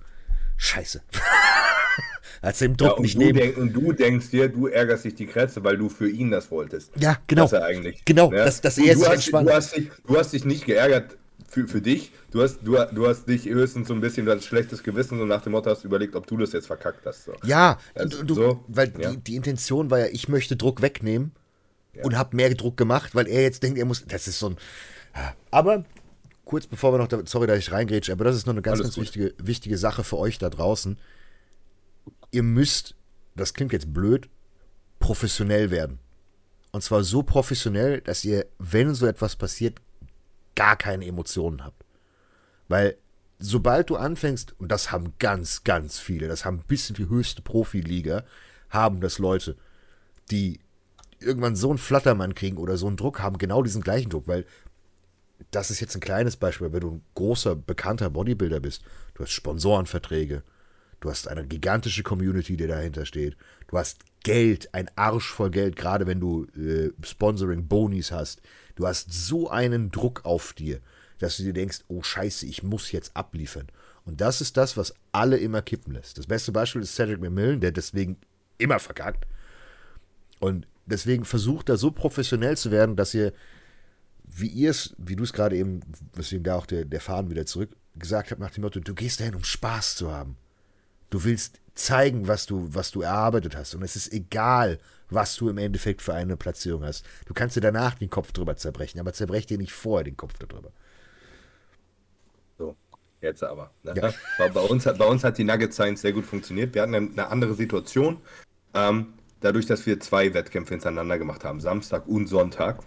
[0.57, 1.01] scheiße.
[2.41, 3.39] Als dem Druck ja, nicht nehmen.
[3.39, 6.51] Denk, und du denkst dir, du ärgerst dich die Krätze, weil du für ihn das
[6.51, 6.91] wolltest.
[6.97, 7.43] Ja, genau.
[7.43, 8.05] Das er eigentlich.
[8.05, 8.45] Genau, ja?
[8.45, 9.49] dass, dass er sich entspannt.
[9.49, 11.17] Du hast, dich, du hast dich nicht geärgert
[11.49, 12.11] für, für dich.
[12.31, 15.41] Du hast, du, du hast dich höchstens so ein bisschen das schlechtes Gewissen und nach
[15.41, 17.25] dem Motto hast überlegt, ob du das jetzt verkackt hast.
[17.25, 17.33] So.
[17.43, 19.11] Ja, also, du, so, weil ja.
[19.11, 21.31] Die, die Intention war ja, ich möchte Druck wegnehmen
[21.93, 22.03] ja.
[22.03, 24.05] und habe mehr Druck gemacht, weil er jetzt denkt, er muss.
[24.05, 24.57] Das ist so ein.
[25.51, 25.85] Aber
[26.45, 28.97] kurz bevor wir noch, sorry, dass ich reingrätsche, aber das ist noch eine ganz, ganz
[28.97, 30.97] wichtige, wichtige Sache für euch da draußen.
[32.31, 32.95] Ihr müsst,
[33.35, 34.29] das klingt jetzt blöd,
[34.99, 35.99] professionell werden.
[36.71, 39.79] Und zwar so professionell, dass ihr, wenn so etwas passiert,
[40.59, 41.85] gar keine Emotionen habt.
[42.67, 42.97] Weil
[43.39, 47.41] sobald du anfängst, und das haben ganz, ganz viele, das haben ein bisschen die höchste
[47.41, 48.25] Profiliga,
[48.69, 49.55] haben das Leute,
[50.31, 50.59] die
[51.21, 54.45] irgendwann so einen Flattermann kriegen oder so einen Druck haben, genau diesen gleichen Druck, weil
[55.51, 58.83] das ist jetzt ein kleines Beispiel, wenn du ein großer, bekannter Bodybuilder bist,
[59.13, 60.43] du hast Sponsorenverträge,
[60.99, 63.37] du hast eine gigantische Community, die dahinter steht,
[63.69, 68.41] du hast Geld, ein Arsch voll Geld, gerade wenn du äh, Sponsoring-Bonis hast,
[68.79, 70.79] du hast so einen Druck auf dir,
[71.19, 73.67] dass du dir denkst, oh scheiße, ich muss jetzt abliefern.
[74.05, 76.17] Und das ist das, was alle immer kippen lässt.
[76.17, 78.17] Das beste Beispiel ist Cedric McMillan, der deswegen
[78.57, 79.27] immer verkackt.
[80.39, 83.33] Und deswegen versucht er so professionell zu werden, dass ihr
[84.31, 85.81] wie ihr es, wie du es gerade eben,
[86.13, 89.19] weswegen da auch der, der Faden wieder zurück gesagt habt, nach dem Motto, du gehst
[89.19, 90.37] dahin, um Spaß zu haben.
[91.09, 93.75] Du willst zeigen, was du, was du erarbeitet hast.
[93.75, 97.05] Und es ist egal, was du im Endeffekt für eine Platzierung hast.
[97.25, 100.33] Du kannst dir danach den Kopf drüber zerbrechen, aber zerbrech dir nicht vorher den Kopf
[100.37, 100.71] darüber.
[102.57, 102.75] So,
[103.21, 103.71] jetzt aber.
[103.83, 103.93] Ne?
[103.95, 104.13] Ja.
[104.37, 106.75] Bei, bei, uns, bei uns hat die Nugget Science sehr gut funktioniert.
[106.75, 108.21] Wir hatten eine andere Situation.
[108.73, 112.83] Ähm, dadurch, dass wir zwei Wettkämpfe hintereinander gemacht haben, Samstag und Sonntag,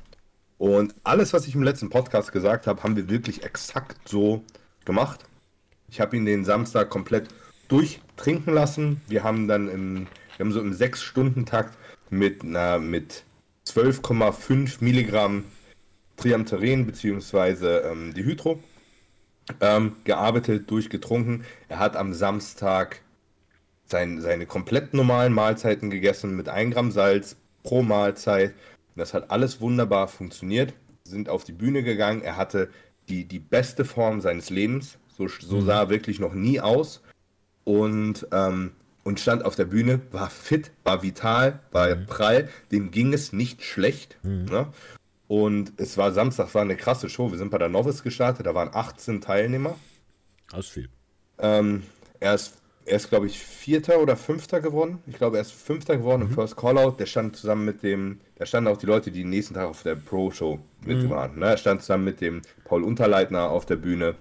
[0.63, 4.45] und alles, was ich im letzten Podcast gesagt habe, haben wir wirklich exakt so
[4.85, 5.25] gemacht.
[5.89, 7.27] Ich habe ihn den Samstag komplett
[7.73, 9.01] durchtrinken lassen.
[9.09, 10.07] Wir haben dann im,
[10.37, 11.77] wir haben so im 6-Stunden-Takt
[12.11, 13.25] mit, mit
[13.67, 15.45] 12,5 Milligramm
[16.17, 17.79] Triamteren bzw.
[17.79, 18.63] Ähm, Dihydro
[19.61, 21.45] ähm, gearbeitet, durchgetrunken.
[21.69, 23.01] Er hat am Samstag
[23.87, 28.55] sein, seine komplett normalen Mahlzeiten gegessen mit 1 Gramm Salz pro Mahlzeit
[28.97, 30.75] das hat alles wunderbar funktioniert.
[31.05, 32.23] Sind auf die Bühne gegangen.
[32.23, 32.71] Er hatte
[33.09, 34.99] die, die beste Form seines Lebens.
[35.17, 35.67] So, so mhm.
[35.67, 37.03] sah er wirklich noch nie aus.
[37.65, 38.73] Und, ähm,
[39.05, 42.07] und stand auf der Bühne, war fit, war vital, war mhm.
[42.07, 42.49] prall.
[42.71, 44.19] Dem ging es nicht schlecht.
[44.23, 44.45] Mhm.
[44.47, 44.67] Ne?
[45.29, 47.31] Und es war Samstag, war eine krasse Show.
[47.31, 49.77] Wir sind bei der Novice gestartet, da waren 18 Teilnehmer.
[50.51, 50.89] Das ist viel.
[51.39, 51.85] Ähm,
[52.21, 54.99] er ist er ist, glaube ich, Vierter oder Fünfter geworden.
[55.07, 56.29] Ich glaube, er ist Fünfter geworden mhm.
[56.29, 56.97] im First Callout.
[56.99, 59.83] Der stand zusammen mit dem, da standen auch die Leute, die den nächsten Tag auf
[59.83, 61.11] der Pro-Show mit mhm.
[61.11, 61.39] waren.
[61.39, 61.47] Ne?
[61.47, 64.17] Er stand zusammen mit dem Paul Unterleitner auf der Bühne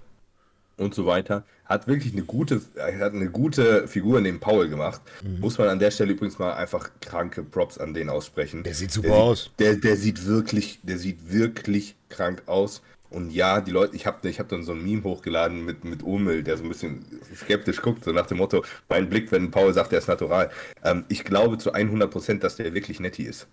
[0.82, 1.46] und so weiter.
[1.66, 2.62] Hat wirklich eine gute,
[3.00, 5.02] hat eine gute Figur dem Paul gemacht.
[5.24, 5.40] Mhm.
[5.40, 8.64] Muss man an der Stelle übrigens mal einfach kranke Props an den aussprechen.
[8.64, 9.44] Der sieht super der aus.
[9.44, 12.82] Sieht, der, der sieht wirklich, der sieht wirklich krank aus.
[13.10, 16.02] Und ja, die Leute, ich habe ich hab dann so ein Meme hochgeladen mit, mit
[16.02, 17.06] Omel, der so ein bisschen
[17.36, 20.50] skeptisch guckt, so nach dem Motto, mein Blick, wenn Paul sagt, er ist natural.
[20.84, 23.48] Ähm, ich glaube zu 100 Prozent, dass der wirklich netti ist.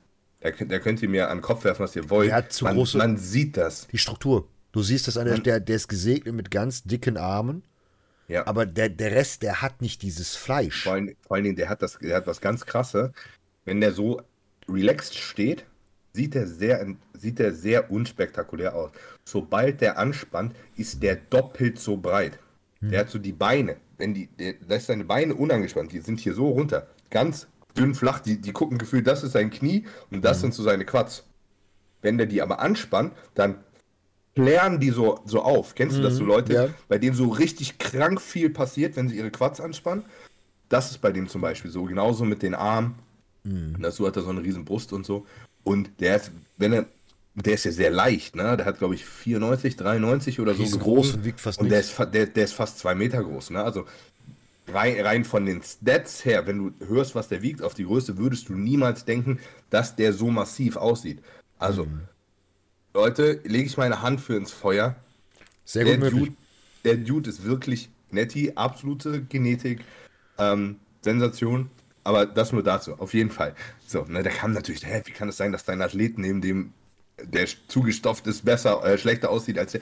[0.45, 2.29] Der, der könnt ihr mir an den Kopf werfen, was ihr wollt.
[2.29, 3.89] Der hat zu man, große, man sieht das.
[3.89, 4.47] Die Struktur.
[4.79, 7.65] Du siehst das an der, der, der ist gesegnet mit ganz dicken Armen.
[8.29, 8.47] Ja.
[8.47, 10.85] Aber der, der Rest, der hat nicht dieses Fleisch.
[10.85, 13.13] Vor allen, vor allen Dingen, der hat das, der hat was ganz krasse.
[13.65, 14.23] Wenn der so
[14.69, 15.65] relaxed steht,
[16.13, 18.93] sieht er sehr, sieht er sehr unspektakulär aus.
[19.25, 22.39] Sobald der anspannt, ist der doppelt so breit.
[22.79, 22.91] Hm.
[22.91, 26.35] Der hat so die Beine, wenn die, der lässt seine Beine unangespannt, die sind hier
[26.35, 30.37] so runter, ganz dünn flach, die, die gucken gefühlt, das ist sein Knie und das
[30.37, 30.43] hm.
[30.43, 31.25] sind so seine Quads.
[32.01, 33.57] Wenn der die aber anspannt, dann
[34.43, 35.75] plären die so, so auf.
[35.75, 36.29] Kennst du das so hm.
[36.29, 36.69] Leute, ja.
[36.89, 40.05] bei denen so richtig krank viel passiert, wenn sie ihre Quads anspannen?
[40.69, 41.85] Das ist bei dem zum Beispiel so.
[41.85, 42.95] Genauso mit den Armen.
[43.45, 43.77] Mhm.
[43.91, 45.27] So hat er so eine riesen Brust und so.
[45.65, 46.87] Und der ist, wenn er,
[47.35, 48.57] der ist ja sehr leicht, ne?
[48.57, 51.97] Der hat, glaube ich, 94, 93 oder so Riesengroß und wiegt fast Und der ist,
[51.99, 53.63] der, der ist fast zwei Meter groß, ne?
[53.63, 53.87] Also
[54.67, 58.19] rein, rein von den Stats her, wenn du hörst, was der wiegt auf die Größe,
[58.19, 61.21] würdest du niemals denken, dass der so massiv aussieht.
[61.59, 62.01] Also, Mhm.
[62.99, 64.97] Leute, lege ich meine Hand für ins Feuer.
[65.65, 66.25] Sehr Der gut möglich.
[66.25, 66.37] Dude,
[66.85, 69.83] der Dude ist wirklich netti, absolute Genetik,
[70.37, 71.71] ähm, Sensation.
[72.03, 73.55] Aber das nur dazu, auf jeden Fall.
[73.87, 76.73] So, ne, da kam natürlich, hä, wie kann es sein, dass dein Athlet neben dem,
[77.23, 79.81] der zugestopft ist, besser, äh, schlechter aussieht als der.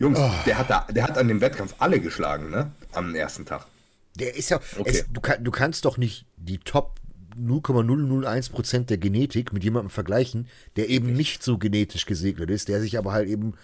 [0.00, 0.30] Jungs, Oh.
[0.44, 2.72] der, hat da, der hat an dem Wettkampf alle geschlagen, ne?
[2.92, 3.66] Am ersten Tag.
[4.16, 4.58] Der ist ja.
[4.76, 4.90] Okay.
[4.90, 6.98] Es, du, du kannst doch nicht die Top
[7.38, 12.98] 0,001% der Genetik mit jemandem vergleichen, der eben nicht so genetisch gesegnet ist, der sich
[12.98, 13.54] aber halt eben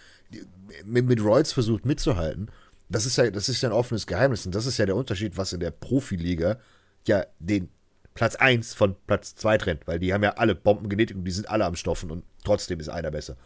[0.85, 2.51] mit, mit Roids versucht mitzuhalten.
[2.89, 4.47] Das ist ja, das ist ja ein offenes Geheimnis.
[4.47, 6.59] Und das ist ja der Unterschied, was in der Profiliga
[7.07, 7.69] ja den
[8.15, 11.49] Platz 1 von Platz 2 trennt, weil die haben ja alle Bombengenetik und die sind
[11.49, 13.37] alle am Stoffen und trotzdem ist einer besser.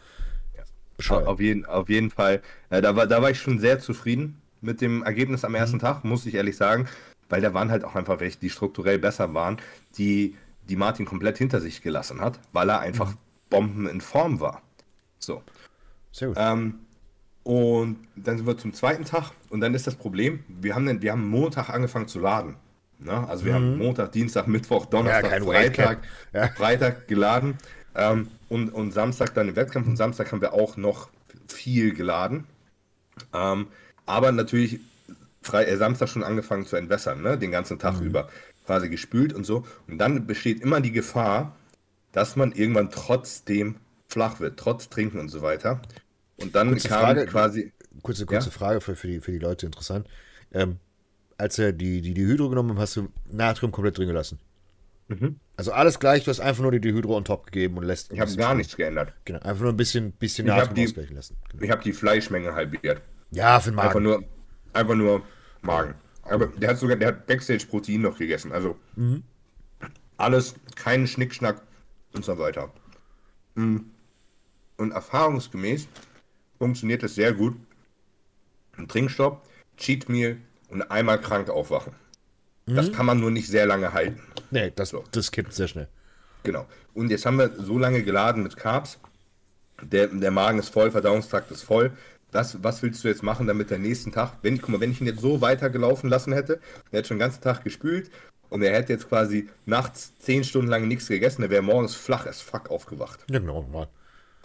[1.25, 2.41] Auf jeden, auf jeden Fall.
[2.69, 5.55] Äh, da, war, da war ich schon sehr zufrieden mit dem Ergebnis am Mhm.
[5.55, 6.87] ersten Tag, muss ich ehrlich sagen,
[7.29, 9.57] weil da waren halt auch einfach welche, die strukturell besser waren,
[9.97, 10.35] die,
[10.69, 13.17] die Martin komplett hinter sich gelassen hat, weil er einfach Mhm.
[13.49, 14.61] Bomben in Form war.
[15.19, 15.41] So.
[16.11, 16.37] Sehr gut.
[16.39, 16.79] Ähm,
[17.43, 21.01] und dann sind wir zum zweiten Tag und dann ist das Problem, wir haben, den,
[21.01, 22.55] wir haben Montag angefangen zu laden.
[22.99, 23.25] Ne?
[23.29, 25.29] Also wir haben Montag, Dienstag, Mittwoch, Donnerstag, Mhm.
[25.29, 25.99] kein Freitag.
[26.33, 26.47] Ja.
[26.49, 27.57] Freitag geladen
[27.95, 31.09] ähm, und, und Samstag dann im Wettkampf und Samstag haben wir auch noch
[31.47, 32.43] viel geladen.
[33.33, 33.67] Ähm,
[34.05, 34.79] aber natürlich
[35.47, 37.37] Fre äh, Samstag schon angefangen zu entwässern, ne?
[37.37, 38.07] den ganzen Tag Mhm.
[38.07, 38.29] über
[38.65, 39.65] quasi gespült und so.
[39.87, 41.55] Und dann besteht immer die Gefahr,
[42.11, 43.77] dass man irgendwann trotzdem
[44.07, 45.81] flach wird, trotz Trinken und so weiter.
[46.37, 47.25] Und dann Kurze kam Frage.
[47.25, 47.71] quasi,
[48.03, 50.07] Kurze, kurze Frage für, für, die, für die Leute interessant.
[50.53, 50.77] Ähm,
[51.37, 54.39] als er die, die, die Hydro genommen hat, hast du Natrium komplett drin gelassen.
[55.55, 58.11] Also alles gleich, du hast einfach nur die Dihydro on top gegeben und lässt.
[58.11, 58.15] Mhm.
[58.15, 59.13] ich habe gar nichts geändert.
[59.23, 61.37] Genau, einfach nur ein bisschen, bisschen Natrium ausgleichen lassen.
[61.49, 61.63] Genau.
[61.63, 63.01] Ich habe die Fleischmenge halbiert.
[63.31, 64.03] Ja, für den Einfach Magen.
[64.03, 64.23] nur,
[64.73, 65.21] einfach nur
[65.61, 65.95] Magen.
[66.23, 68.51] Aber der hat sogar, der hat Backstage-Protein noch gegessen.
[68.51, 68.77] Also
[70.17, 71.61] alles, keinen Schnickschnack
[72.13, 72.71] und so weiter.
[73.55, 73.77] Mm.
[74.77, 75.87] Und erfahrungsgemäß
[76.57, 77.55] funktioniert es sehr gut.
[78.77, 79.47] Ein Trinkstopp,
[79.77, 80.37] Cheat Meal
[80.69, 81.93] und einmal krank aufwachen.
[82.67, 84.21] Das kann man nur nicht sehr lange halten.
[84.51, 85.03] Nee, das, So.
[85.11, 85.87] das kippt sehr schnell.
[86.43, 86.67] Genau.
[86.93, 88.99] Und jetzt haben wir so lange geladen mit Carbs.
[89.81, 91.91] Der, der Magen ist voll, Verdauungstrakt ist voll.
[92.31, 94.99] Das, was willst du jetzt machen, damit der nächsten Tag, wenn, guck mal, wenn ich
[95.01, 96.59] ihn jetzt so weitergelaufen lassen hätte,
[96.91, 98.09] der hätte schon den ganzen Tag gespült
[98.49, 102.25] und er hätte jetzt quasi nachts zehn Stunden lang nichts gegessen, der wäre morgens flach
[102.27, 103.19] as fuck aufgewacht.
[103.29, 103.87] Ja, genau, normal.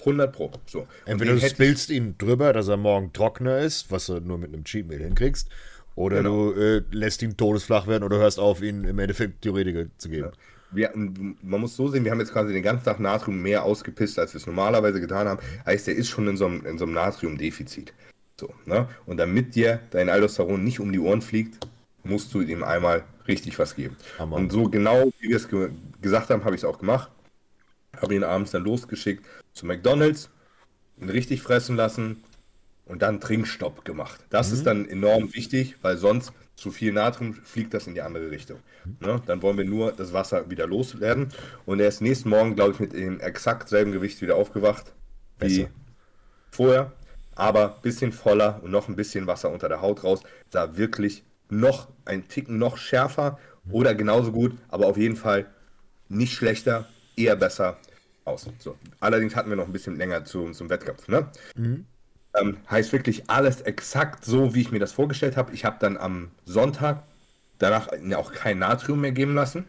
[0.01, 0.51] 100 Pro.
[0.67, 0.81] So.
[0.81, 4.39] Und Entweder du ich- spillst ihn drüber, dass er morgen trockener ist, was du nur
[4.39, 5.49] mit einem Cheat Meal hinkriegst,
[5.95, 6.53] oder Genau.
[6.53, 10.31] du äh, lässt ihn todesflach werden oder hörst auf, ihn im Endeffekt Theoretiker zu geben.
[10.73, 14.19] Wir, man muss so sehen, wir haben jetzt quasi den ganzen Tag Natrium mehr ausgepisst,
[14.19, 15.41] als wir es normalerweise getan haben.
[15.67, 17.93] Heißt, der ist schon in so einem, in so einem Natriumdefizit.
[18.41, 18.89] So, ne?
[19.07, 21.67] Und damit dir dein Aldosteron nicht um die Ohren fliegt,
[22.03, 23.97] musst du ihm einmal richtig was geben.
[24.19, 24.37] Hammer.
[24.37, 25.71] Und so genau, wie wir es ge
[26.01, 27.11] gesagt haben, habe ich es auch gemacht.
[28.01, 30.31] Habe ihn abends dann losgeschickt zu McDonalds,
[31.01, 32.25] ihn richtig fressen lassen
[32.87, 34.25] und dann Trinkstopp gemacht.
[34.31, 38.31] Das ist dann enorm wichtig, weil sonst zu viel Natrium fliegt das in die andere
[38.31, 38.61] Richtung.
[39.01, 39.23] Ne?
[39.27, 41.29] Dann wollen wir nur das Wasser wieder loswerden.
[41.67, 44.93] Und er ist nächsten Morgen, glaube ich, mit dem exakt selben Gewicht wieder aufgewacht
[45.39, 45.71] wie Besser.
[46.51, 46.93] vorher,
[47.35, 50.23] aber bisschen voller und noch ein bisschen Wasser unter der Haut raus.
[50.51, 53.39] Sah wirklich noch ein Ticken noch schärfer
[53.71, 55.47] oder genauso gut, aber auf jeden Fall
[56.09, 57.79] nicht schlechter, eher besser
[58.25, 58.49] aus.
[58.59, 58.77] So.
[59.01, 61.09] Allerdings hatten wir noch ein bisschen länger zu, zum Wettkampf.
[61.09, 61.29] Ne?
[62.35, 65.53] Ähm, heißt wirklich alles exakt so, wie ich mir das vorgestellt habe.
[65.53, 67.03] Ich habe dann am Sonntag
[67.59, 69.67] danach ja, auch kein Natrium mehr geben lassen.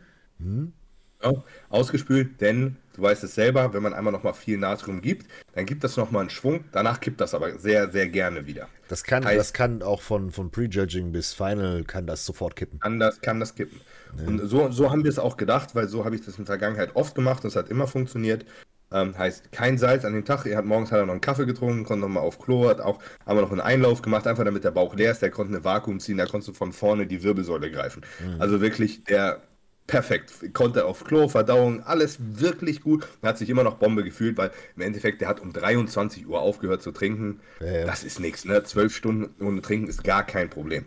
[1.21, 1.31] Ja,
[1.69, 5.83] ausgespült, denn du weißt es selber, wenn man einmal nochmal viel Natrium gibt, dann gibt
[5.83, 6.65] das nochmal einen Schwung.
[6.73, 8.67] Danach kippt das aber sehr, sehr gerne wieder.
[8.89, 12.79] Das kann, Heißt- das kann auch von, von Prejudging bis Final kann das sofort kippen.
[12.81, 13.79] Anders kann das kippen.
[14.25, 16.57] Und so, so haben wir es auch gedacht, weil so habe ich das in der
[16.57, 17.43] Vergangenheit oft gemacht.
[17.45, 18.45] Das hat immer funktioniert.
[18.93, 20.45] Ähm, heißt, kein Salz an dem Tag.
[20.45, 22.99] Er hat morgens hat er noch einen Kaffee getrunken, konnte nochmal auf Klo, hat auch
[23.25, 25.21] einmal noch einen Einlauf gemacht, einfach damit der Bauch leer ist.
[25.21, 28.05] Der konnte eine Vakuum ziehen, da konntest du von vorne die Wirbelsäule greifen.
[28.39, 29.41] Also wirklich der
[29.87, 30.53] perfekt.
[30.53, 33.07] Konnte auf Klo, Verdauung, alles wirklich gut.
[33.21, 36.39] Er hat sich immer noch Bombe gefühlt, weil im Endeffekt, der hat um 23 Uhr
[36.39, 37.39] aufgehört zu trinken.
[37.59, 37.85] Ja.
[37.85, 38.63] Das ist nichts, ne?
[38.63, 40.85] Zwölf Stunden ohne Trinken ist gar kein Problem.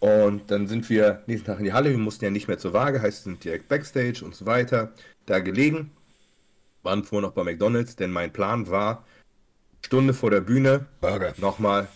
[0.00, 2.74] Und dann sind wir nächsten Tag in die Halle, wir mussten ja nicht mehr zur
[2.74, 4.92] Waage, heißt, sind direkt Backstage und so weiter,
[5.26, 5.90] da gelegen.
[6.84, 9.04] Waren vorher noch bei McDonalds, denn mein Plan war,
[9.84, 11.34] Stunde vor der Bühne, Burger.
[11.38, 11.88] nochmal,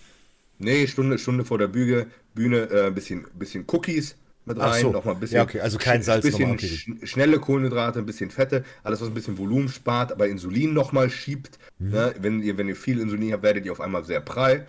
[0.59, 4.17] nee, Stunde, Stunde vor der Bühne, Bühne, äh, bisschen, bisschen Cookies
[4.49, 4.91] mit rein, so.
[4.91, 5.37] nochmal ein bisschen.
[5.37, 6.67] Ja, okay, also kein Salz bisschen okay.
[6.67, 11.11] sch schnelle Kohlenhydrate, ein bisschen Fette, alles was ein bisschen Volumen spart, aber Insulin nochmal
[11.11, 11.59] schiebt.
[11.79, 11.91] Mhm.
[11.91, 12.15] Ne?
[12.21, 14.67] Wenn ihr, wenn ihr viel Insulin habt, werdet ihr auf einmal sehr prall.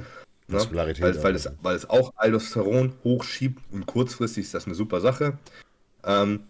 [0.47, 0.59] Ne?
[0.71, 5.37] Weil, weil, es, weil es auch Aldosteron hochschiebt und kurzfristig ist das eine super Sache.
[6.03, 6.41] Ähm,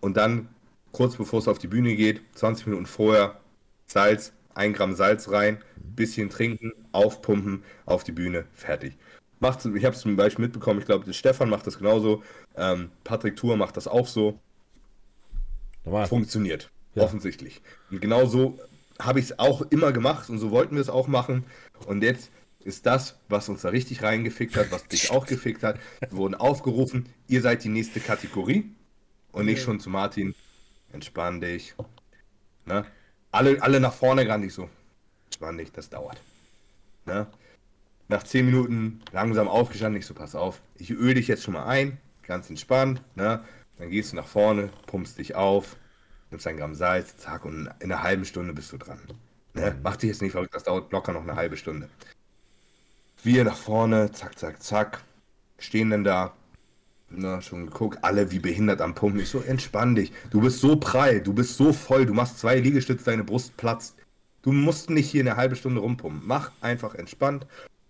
[0.00, 0.48] und dann,
[0.96, 3.38] kurz bevor es auf die Bühne geht, 20 Minuten vorher,
[3.86, 8.96] Salz, 1 Gramm Salz rein, bisschen trinken, aufpumpen, auf die Bühne, fertig.
[9.38, 12.22] Macht's, ich habe es zum Beispiel mitbekommen, ich glaube, Stefan macht das genauso,
[12.56, 14.40] ähm, Patrick Tour macht das auch so,
[15.84, 16.06] Normal.
[16.06, 17.02] funktioniert, Ja.
[17.02, 17.60] offensichtlich.
[17.90, 18.58] Und genau so
[18.98, 21.44] habe ich es auch immer gemacht und so wollten wir es auch machen.
[21.86, 22.30] Und jetzt
[22.60, 26.34] ist das, was uns da richtig reingefickt hat, was dich auch gefickt hat, wir wurden
[26.34, 28.70] aufgerufen, ihr seid die nächste Kategorie
[29.32, 30.34] und nicht schon zu Martin,
[30.96, 31.74] entspann dich.
[32.64, 32.84] Ne?
[33.30, 34.68] Alle, alle nach vorne gerannt, ich so,
[35.26, 36.20] entspann dich, das dauert.
[37.04, 37.26] Ne?
[38.08, 41.66] Nach 10 Minuten langsam aufgestanden, ich so, pass auf, ich öle dich jetzt schon mal
[41.66, 43.44] ein, ganz entspannt, ne?
[43.78, 45.76] Dann gehst du nach vorne, pumpst dich auf,
[46.30, 49.00] nimmst ein Gramm Salz, zack, und in einer halben Stunde bist du dran.
[49.52, 49.76] Ne?
[49.82, 51.90] Mach dich jetzt nicht verrückt, das dauert locker noch eine halbe Stunde.
[53.22, 55.02] Wir nach vorne, zack, zack, zack,
[55.58, 56.34] stehen dann da,
[57.08, 59.20] na, schon geguckt, alle wie behindert am Pumpen.
[59.20, 60.12] Ich so, entspann dich.
[60.30, 63.96] Du bist so prall, du bist so voll, du machst zwei Liegestütze, deine Brust platzt.
[64.42, 66.22] Du musst nicht hier eine halbe Stunde rumpumpen.
[66.24, 67.46] Mach einfach entspannt.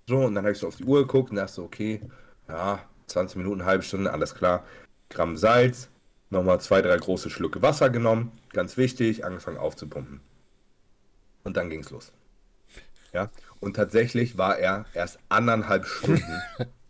[0.06, 2.00] So, und dann habe ich so auf die Uhr geguckt und dachte so, okay,
[2.48, 4.64] ja, 20 Minuten, halbe Stunde, alles klar.
[5.10, 5.88] Gramm Salz,
[6.30, 10.20] nochmal zwei, drei große Schlucke Wasser genommen, ganz wichtig, angefangen aufzupumpen.
[11.44, 12.12] Und dann ging's los.
[13.12, 16.42] Ja, und tatsächlich war er erst anderthalb Stunden,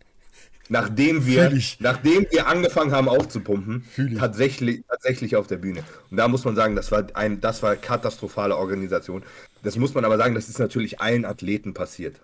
[0.69, 3.85] nachdem wir, nachdem wir angefangen haben aufzupumpen,
[4.17, 5.83] tatsächlich, tatsächlich auf der Bühne.
[6.09, 9.23] Und da muss man sagen, das war ein, das war katastrophale Organisation.
[9.63, 12.19] Das muss man aber sagen, das ist natürlich allen Athleten passiert.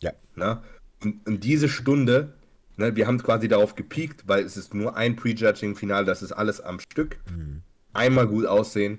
[0.00, 0.12] Ja.
[0.36, 0.62] Ne?
[1.02, 2.34] Und, und diese Stunde,
[2.76, 6.60] ne, wir haben quasi darauf gepiekt, weil es ist nur ein Prejudging-Final, das ist alles
[6.60, 7.18] am Stück.
[7.92, 8.98] Einmal gut aussehen.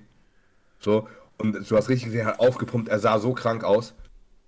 [0.79, 3.93] So, und du hast richtig gesehen, er hat aufgepumpt, er sah so krank aus.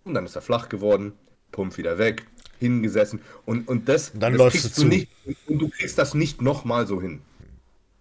[0.04, 1.14] Und dann ist er flach geworden,
[1.52, 2.26] pumpt wieder weg,
[2.60, 3.22] hingesessen.
[3.46, 4.88] Und, und das, Und dann das läufst kriegst du zu.
[4.88, 5.10] nicht,
[5.48, 7.22] und du kriegst das nicht nochmal so hin.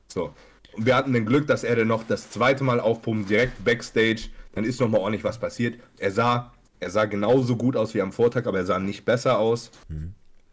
[0.09, 0.34] So.
[0.72, 4.28] Und wir hatten den Glück, dass er dann noch das zweite Mal aufpumpt, direkt Backstage.
[4.54, 5.78] Dann ist nochmal ordentlich was passiert.
[5.98, 9.38] Er sah, er sah genauso gut aus wie am Vortag, aber er sah nicht besser
[9.38, 9.70] aus.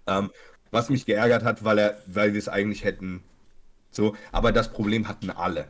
[0.08, 0.32] Ähm,
[0.72, 3.24] was mich geärgert hat, weil er, weil wir es eigentlich hätten.
[3.92, 5.68] So, aber das Problem hatten alle.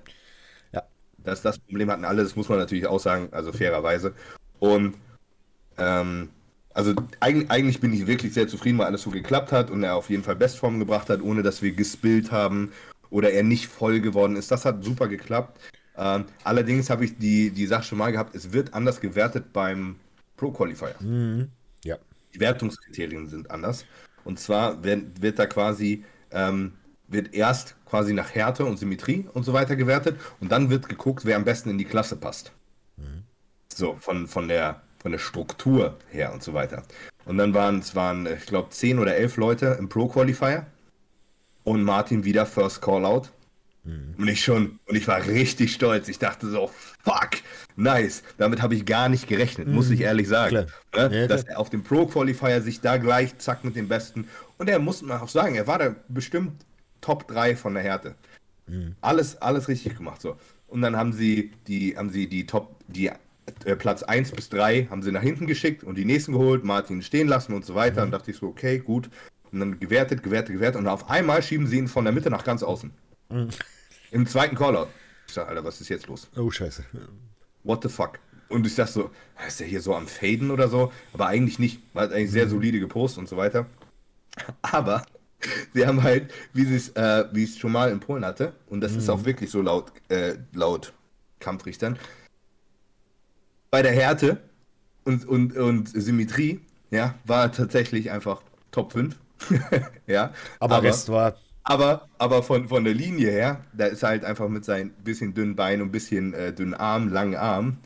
[0.72, 0.84] Ja.
[1.18, 4.14] Das, das Problem hatten alle, das muss man natürlich auch sagen, also fairerweise.
[4.60, 4.96] Und
[5.78, 6.30] ähm,
[6.74, 9.96] also eigentlich, eigentlich bin ich wirklich sehr zufrieden, weil alles so geklappt hat und er
[9.96, 12.72] auf jeden Fall Bestform gebracht hat, ohne dass wir gespillt haben
[13.10, 14.52] oder er nicht voll geworden ist.
[14.52, 15.60] Das hat super geklappt.
[15.96, 19.98] Ähm, allerdings habe ich die, die Sache schon mal gehabt, es wird anders gewertet beim
[20.38, 20.96] Pro Qualifier.
[21.84, 21.98] Ja.
[22.34, 23.86] Die Wertungskriterien sind anders.
[24.24, 26.74] Und zwar wird, wird da quasi, ähm,
[27.08, 31.26] wird erst quasi nach Härte und Symmetrie und so weiter gewertet und dann wird geguckt,
[31.26, 32.52] wer am besten in die Klasse passt.
[33.72, 36.84] So, von, von, der, von der Struktur her und so weiter.
[37.26, 40.66] Und dann waren es, waren, ich glaube, 10 oder 11 Leute im Pro-Qualifier
[41.64, 43.32] und Martin wieder First Call-Out.
[44.18, 46.08] Und ich schon, und ich war richtig stolz.
[46.08, 46.72] Ich dachte so,
[47.04, 47.32] fuck,
[47.76, 48.24] nice.
[48.38, 50.56] Damit habe ich gar nicht gerechnet, muss ich ehrlich sagen.
[50.56, 50.68] Ne?
[50.96, 51.56] Ja, Dass klar.
[51.56, 54.30] er auf dem Pro-Qualifier sich da gleich zack mit dem Besten.
[54.58, 56.66] Und er muss man auch sagen, er war da bestimmt
[57.02, 58.16] Top 3 von der Härte.
[59.02, 60.22] Alles, alles richtig gemacht.
[60.22, 60.38] So.
[60.68, 63.12] Und dann haben sie die, haben sie die Top, die
[63.66, 67.02] äh, Platz 1 bis 3 haben sie nach hinten geschickt und die nächsten geholt, Martin
[67.02, 68.04] stehen lassen und so weiter.
[68.04, 69.10] Und dachte ich so, okay, gut.
[69.52, 70.80] Und dann gewertet, gewertet, gewertet.
[70.80, 72.92] Und auf einmal schieben sie ihn von der Mitte nach ganz außen.
[74.12, 74.88] Im zweiten Callout.
[75.28, 76.30] Ich sag, Alter, was ist jetzt los?
[76.36, 76.84] Oh, scheiße.
[77.64, 78.20] What the fuck?
[78.50, 79.12] Und ich dachte so,
[79.48, 80.92] ist der hier so am Faden oder so?
[81.14, 81.82] Aber eigentlich nicht.
[81.94, 83.66] War eigentlich sehr solide gepostet und so weiter.
[84.62, 85.06] Aber
[85.74, 88.96] sie haben halt, wie sie es, äh, es schon mal in Polen hatte, und das
[88.96, 90.94] ist auch wirklich so laut, äh, laut
[91.40, 91.98] Kampfrichtern,
[93.74, 94.38] bei der Härte
[95.04, 96.60] und, und, und Symmetrie,
[96.92, 99.16] ja, war er tatsächlich einfach Top 5.
[100.06, 101.38] ja, Aber, Rest war.
[101.64, 105.34] aber, aber von, von der Linie her, da ist er halt einfach mit seinen bisschen
[105.34, 107.78] dünnen Beinen und bisschen äh, dünnen Arm, langen Arm,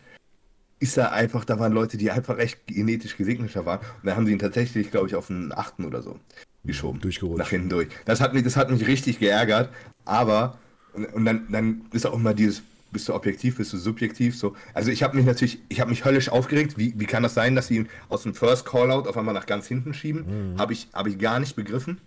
[0.82, 3.80] ist er einfach, da waren Leute, die einfach echt genetisch gesegneter waren.
[3.80, 6.20] Und da haben sie ihn tatsächlich, glaube ich, auf einen achten oder so
[6.66, 7.00] geschoben.
[7.00, 7.40] Durchgerutscht.
[7.40, 7.88] Nach hinten durch.
[8.04, 9.70] Das hat mich, das hat mich richtig geärgert,
[10.04, 10.60] aber,
[10.92, 12.62] und, und dann, dann ist auch immer dieses,
[12.98, 14.56] bist du objektiv, bist du subjektiv, so.
[14.74, 16.80] Also ich habe mich natürlich, ich habe mich höllisch aufgeregt.
[16.80, 19.46] Wie, wie kann das sein, dass sie ihn aus dem First Callout auf einmal nach
[19.46, 20.56] ganz hinten schieben?
[20.58, 22.02] Habe ich, hab ich gar nicht begriffen.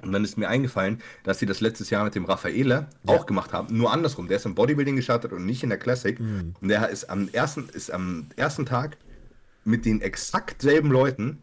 [0.00, 3.52] Und dann ist mir eingefallen, dass sie das letztes Jahr mit dem Raffaele auch gemacht
[3.52, 3.76] haben.
[3.76, 4.28] Nur andersrum.
[4.28, 6.16] Der ist im Bodybuilding gestartet und nicht in der Classic.
[6.60, 8.98] Und der ist am ersten, ist am ersten Tag
[9.64, 11.42] mit den exakt selben Leuten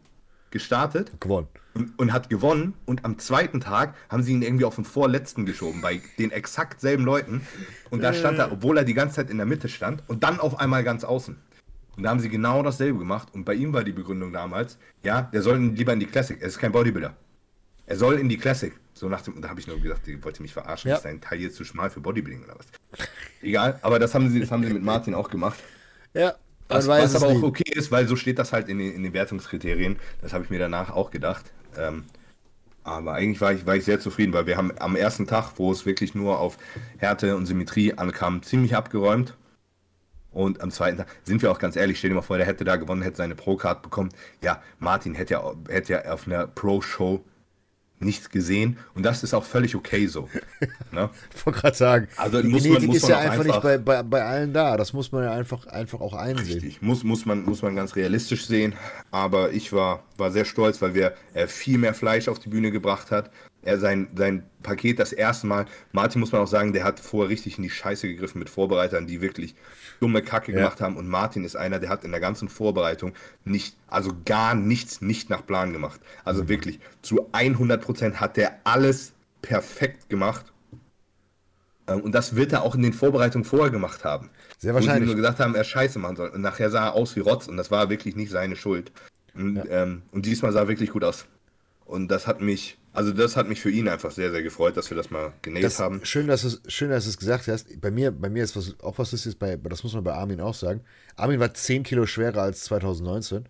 [0.50, 1.48] gestartet Gewonnen.
[1.78, 2.74] Und, und hat gewonnen.
[2.84, 6.80] Und am zweiten Tag haben sie ihn irgendwie auf den vorletzten geschoben, bei den exakt
[6.80, 7.46] selben Leuten.
[7.90, 10.40] Und da stand er, obwohl er die ganze Zeit in der Mitte stand, und dann
[10.40, 11.36] auf einmal ganz außen.
[11.96, 13.28] Und da haben sie genau dasselbe gemacht.
[13.32, 16.40] Und bei ihm war die Begründung damals, ja, der soll lieber in die Classic.
[16.40, 17.16] Er ist kein Bodybuilder.
[17.86, 18.72] Er soll in die Classic.
[18.92, 20.90] So nach dem, und da habe ich nur gedacht, die wollte mich verarschen.
[20.90, 20.96] Ja.
[20.96, 22.66] Ist dein Teil jetzt zu schmal für Bodybuilding oder was?
[23.42, 25.58] Egal, aber das haben sie, das haben sie mit Martin auch gemacht.
[26.14, 26.34] Ja,
[26.68, 29.12] Was, was aber auch okay ist, weil so steht das halt in den, in den
[29.12, 29.98] Wertungskriterien.
[30.20, 31.50] Das habe ich mir danach auch gedacht.
[31.78, 32.04] Ähm,
[32.84, 35.70] aber eigentlich war ich, war ich sehr zufrieden, weil wir haben am ersten Tag, wo
[35.70, 36.56] es wirklich nur auf
[36.96, 39.36] Härte und Symmetrie ankam, ziemlich abgeräumt.
[40.30, 42.64] Und am zweiten Tag, sind wir auch ganz ehrlich, stell dir mal vor, der hätte
[42.64, 44.10] da gewonnen, hätte seine Pro-Card bekommen.
[44.42, 47.24] Ja, Martin hätte ja, hätte ja auf einer Pro-Show
[48.00, 48.78] nichts gesehen.
[48.94, 50.28] Und das ist auch völlig okay so.
[50.92, 51.10] ne?
[51.34, 53.46] Ich wollte gerade sagen, Also die muss man- Genetik muss ist man ja einfach, einfach-
[53.54, 54.76] nicht bei, bei, bei allen da.
[54.76, 56.54] Das muss man ja einfach, einfach auch einsehen.
[56.60, 58.74] Richtig, muss, muss, man, muss man ganz realistisch sehen.
[59.10, 62.70] Aber ich war, war sehr stolz, weil wir, er viel mehr Fleisch auf die Bühne
[62.70, 63.30] gebracht hat.
[63.62, 67.28] Er sein, sein Paket das erste Mal, Martin muss man auch sagen, der hat vorher
[67.28, 69.56] richtig in die Scheiße gegriffen mit Vorbereitern, die wirklich
[70.00, 70.58] dumme Kacke Ja.
[70.58, 70.96] gemacht haben.
[70.96, 73.12] Und Martin ist einer, der hat in der ganzen Vorbereitung
[73.44, 76.00] nicht, also gar nichts, nicht nach Plan gemacht.
[76.24, 76.48] Also Mhm.
[76.48, 80.52] wirklich, zu 100 Prozent hat der alles perfekt gemacht.
[81.86, 84.30] Ähm, Und das wird er auch in den Vorbereitungen vorher gemacht haben.
[84.58, 85.06] Sehr Wo sie wahrscheinlich.
[85.06, 86.28] nur gesagt haben, er Scheiße machen soll.
[86.30, 88.92] Und nachher sah er aus wie Rotz und das war wirklich nicht seine Schuld.
[89.34, 91.26] Und, ähm, und diesmal sah er wirklich gut aus.
[91.86, 94.90] Und das hat mich, also das hat mich für ihn einfach sehr, sehr gefreut, dass
[94.90, 96.04] wir das mal genäht Das, haben.
[96.04, 97.80] schön, dass du es schön, dass gesagt hast.
[97.80, 100.40] Bei mir, bei mir ist was, auch was Lustiges, bei, das muss man bei Armin
[100.40, 100.80] auch sagen.
[101.14, 103.48] Armin war 10 Kilo schwerer als 2019.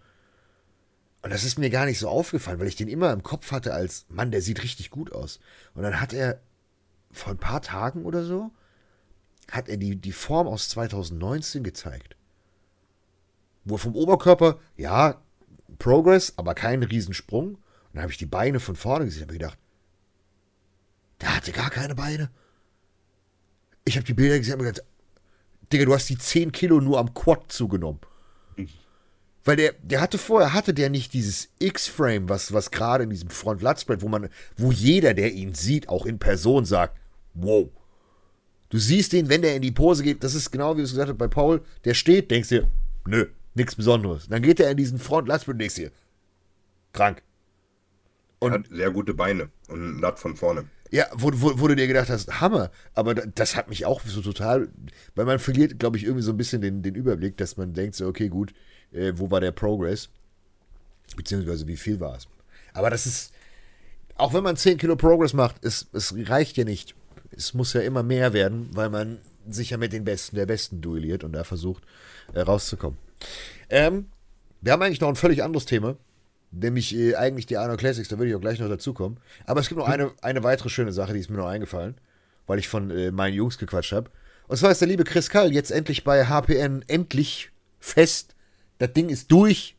[1.23, 3.73] Und das ist mir gar nicht so aufgefallen, weil ich den immer im Kopf hatte
[3.73, 5.41] als, Mann, der sieht richtig gut aus.
[5.73, 6.43] Und dann hat er
[7.11, 8.51] vor ein paar Tagen oder so,
[9.51, 12.17] hat er die, die Form aus 2019 gezeigt.
[13.65, 15.23] Wo vom Oberkörper, ja,
[15.79, 17.57] Progress, aber kein Riesensprung.
[17.89, 19.59] Und dann habe ich die Beine von vorne gesehen, habe gedacht,
[21.21, 22.31] der hatte gar keine Beine.
[23.85, 24.87] Ich habe die Bilder gesehen und hab gedacht,
[25.73, 28.01] Digga, du hast die 10 Kilo nur am Quad zugenommen.
[29.45, 33.31] Weil der, der hatte vorher, hatte der nicht dieses X-Frame, was, was gerade in diesem
[33.31, 34.29] Front-Lat-Spread, wo man,
[34.59, 36.99] wo jeder, der ihn sieht, auch in Person sagt,
[37.33, 37.69] wow.
[38.69, 41.09] Du siehst den, wenn der in die Pose geht, das ist genau wie es gesagt
[41.09, 42.69] hast bei Paul, der steht, denkst dir,
[43.07, 44.29] nö, nichts Besonderes.
[44.29, 45.93] Dann geht er in diesen Front-Lat-Spread und denkst dir,
[46.93, 47.23] krank.
[48.41, 50.65] Und hat sehr gute Beine und Latt von vorne.
[50.91, 52.71] Ja, wo, wo, wo du dir gedacht hast, Hammer.
[52.95, 54.69] Aber da- das hat mich auch so total,
[55.15, 57.95] weil man verliert, glaube ich, irgendwie so ein bisschen den, den Überblick, dass man denkt,
[57.97, 58.55] so, okay, gut,
[58.93, 60.09] äh, wo war der Progress?
[61.17, 62.29] Beziehungsweise wie viel war es?
[62.73, 63.33] Aber das ist,
[64.15, 66.95] auch wenn man 10 Kilo Progress macht, es, es reicht ja nicht.
[67.31, 69.19] Es muss ja immer mehr werden, weil man
[69.49, 71.83] sich ja mit den Besten der Besten duelliert und da versucht,
[72.35, 72.99] äh, rauszukommen.
[73.69, 74.07] Ähm,
[74.61, 75.97] wir haben eigentlich noch ein völlig anderes Thema.
[76.51, 79.19] Nämlich äh, eigentlich die Arno Classics, da würde ich auch gleich noch dazukommen.
[79.47, 81.97] Aber es gibt noch eine, eine weitere schöne Sache, die ist mir noch eingefallen,
[82.47, 84.11] weil ich von äh, meinen Jungs gequatscht habe.
[84.47, 88.35] Und zwar ist der liebe Chris Kall jetzt endlich bei HPN endlich fest.
[88.79, 89.77] Das Ding ist durch.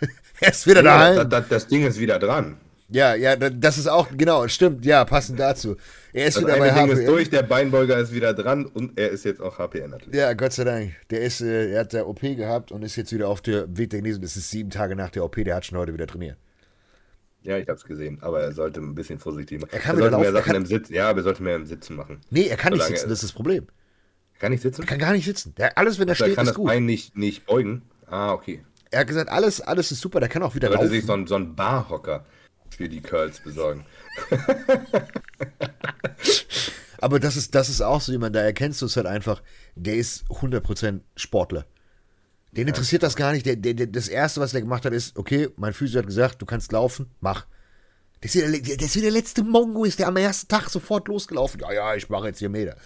[0.40, 1.16] er ist wieder Ja, daheim.
[1.16, 2.56] das, das, das Ding ist wieder dran.
[2.92, 5.76] Ja, ja, da- das ist auch, genau, stimmt, ja, passend dazu.
[6.12, 6.90] Er ist Das wieder bei Ding HPN.
[6.98, 10.14] ist durch, der Beinbeuger ist wieder dran und er ist jetzt auch HPN natürlich.
[10.16, 10.92] Ja, Gott sei Dank.
[11.10, 13.90] Der ist, äh, er hat der OP gehabt und ist jetzt wieder auf der Weg
[13.90, 14.22] der Genesung.
[14.22, 16.36] Das ist sieben Tage nach der OP, der hat schon heute wieder trainiert.
[17.42, 19.70] Ja, ich hab's gesehen, aber er sollte ein bisschen vorsichtig machen.
[19.72, 21.42] Er kann er sollte mehr laufen, er Sachen kann- im Sitzen, ja, aber er sollte
[21.42, 22.20] mehr im Sitzen machen.
[22.30, 23.66] Nee, er kann nicht sitzen, er- das ist das Problem.
[24.40, 24.82] Kann ich sitzen?
[24.82, 25.54] Er kann gar nicht sitzen.
[25.56, 26.66] Der, alles, wenn er er steht, kann ist das gut.
[26.66, 27.82] Bein nicht, nicht beugen.
[28.06, 28.64] Ah, okay.
[28.90, 30.88] Er hat gesagt, alles, alles ist super, der kann auch wieder Er laufen.
[30.88, 32.26] sich so einen, so einen Barhocker
[32.80, 33.84] für die Curls besorgen.
[36.98, 39.42] Aber das ist, das ist auch so jemand, da erkennst du es halt einfach,
[39.74, 41.66] der ist 100% Sportler.
[42.52, 43.44] Den interessiert das gar nicht.
[43.44, 46.40] Der, der, der, das Erste, was der gemacht hat, ist, okay, mein Physio hat gesagt,
[46.40, 47.44] du kannst laufen, mach.
[48.22, 51.06] Der ist, wie der, ist wie der letzte Mongo, ist der am ersten Tag sofort
[51.08, 51.60] losgelaufen.
[51.60, 52.76] Ja, ja, ich mache jetzt hier Meter.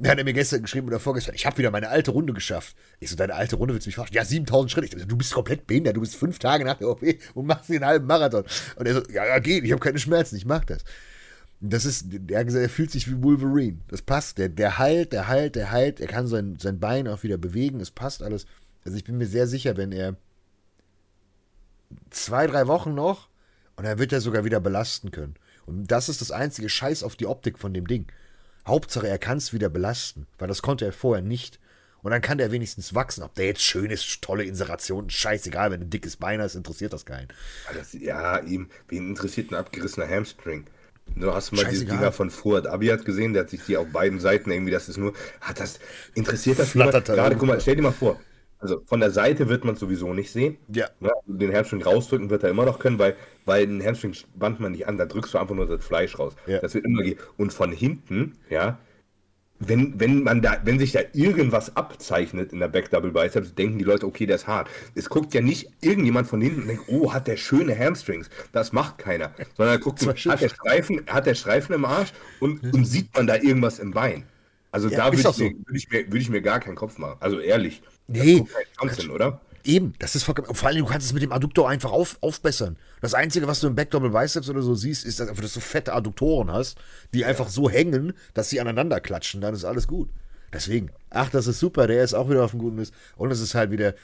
[0.00, 2.76] Dann hat er mir gestern geschrieben oder vorgestern, ich habe wieder meine alte Runde geschafft.
[3.00, 4.14] Ich so, deine alte Runde willst du mich verarschen?
[4.14, 4.96] Ja, 7000 Schritte.
[4.96, 7.02] Ich so, du bist komplett behindert, du bist fünf Tage nach der OP
[7.34, 8.44] und machst den halben Marathon.
[8.76, 10.84] Und er so, ja, ja, geht, ich habe keine Schmerzen, ich mach das.
[11.60, 13.78] Das ist, der hat gesagt, er fühlt sich wie Wolverine.
[13.88, 14.38] Das passt.
[14.38, 15.98] Der, der heilt, der heilt, der heilt.
[15.98, 17.80] Er kann sein, sein Bein auch wieder bewegen.
[17.80, 18.46] Es passt alles.
[18.84, 20.16] Also ich bin mir sehr sicher, wenn er
[22.10, 23.28] zwei, drei Wochen noch
[23.74, 25.34] und dann wird er sogar wieder belasten können.
[25.66, 28.06] Und das ist das einzige Scheiß auf die Optik von dem Ding.
[28.68, 31.58] Hauptsache, er kann es wieder belasten, weil das konnte er vorher nicht.
[32.02, 33.24] Und dann kann der wenigstens wachsen.
[33.24, 36.92] Ob der jetzt schön ist, tolle Inseration, scheißegal, wenn du ein dickes Bein hast, interessiert
[36.92, 37.28] das keinen.
[37.66, 40.66] Ja, Das, ja, ihm, wen interessiert ein abgerissener Hamstring?
[41.16, 41.96] Du hast mal diese Scheißegal.
[41.96, 44.98] Dinger von Fuad Abiyat gesehen, der hat sich die auf beiden Seiten irgendwie, das ist
[44.98, 45.80] nur, hat das,
[46.14, 48.20] interessiert das Flattert Gerade, guck mal, stell dir mal vor,
[48.60, 50.56] Also von der Seite wird man sowieso nicht sehen.
[50.72, 50.88] Ja.
[51.00, 51.10] Ne?
[51.26, 54.88] Den Hamstring rausdrücken wird er immer noch können, weil, weil den Hamstring band man nicht
[54.88, 56.34] an, da drückst du einfach nur das Fleisch raus.
[56.46, 56.58] Ja.
[56.58, 57.18] Das wird immer gehen.
[57.36, 58.78] Und von hinten, ja,
[59.60, 63.78] wenn, wenn man da, wenn sich da irgendwas abzeichnet in der Back Double Biceps, denken
[63.78, 64.68] die Leute, okay, der ist hart.
[64.94, 68.30] Es guckt ja nicht irgendjemand von hinten und denkt, oh, hat der schöne Hamstrings.
[68.52, 69.32] Das macht keiner.
[69.56, 73.26] Sondern er guckt, hat der Streifen, hat der Streifen im Arsch und, und sieht man
[73.26, 74.24] da irgendwas im Bein.
[74.70, 76.98] Also Ja, da würde ich, mir- würd ich, mir- würd ich mir gar keinen Kopf
[76.98, 77.16] machen.
[77.20, 77.82] Also ehrlich.
[78.08, 78.40] Nee.
[78.40, 79.40] Das ist kein Schwachsinn, oder?
[79.64, 80.54] Eben, das ist vollkommen.
[80.54, 82.78] Vor allem, du kannst es mit dem Adduktor einfach auf, aufbessern.
[83.02, 85.52] Das Einzige, was du im Back Double Biceps oder so siehst, ist, dass, einfach, dass
[85.52, 86.78] du fette Adduktoren hast,
[87.12, 89.40] die einfach so hängen, dass sie aneinander klatschen.
[89.40, 90.08] Dann ist alles gut.
[90.52, 92.94] Deswegen, ach, das ist super, der ist auch wieder auf dem guten Mist.
[93.16, 93.94] Und es ist halt wieder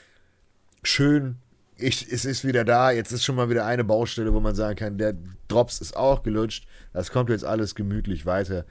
[0.83, 1.37] schön.
[1.77, 2.91] Ich, es ist wieder da.
[2.91, 5.15] Jetzt ist schon mal wieder eine Baustelle, wo man sagen kann, der
[5.47, 6.67] Drops ist auch gelutscht.
[6.93, 8.65] Das kommt jetzt alles gemütlich weiter.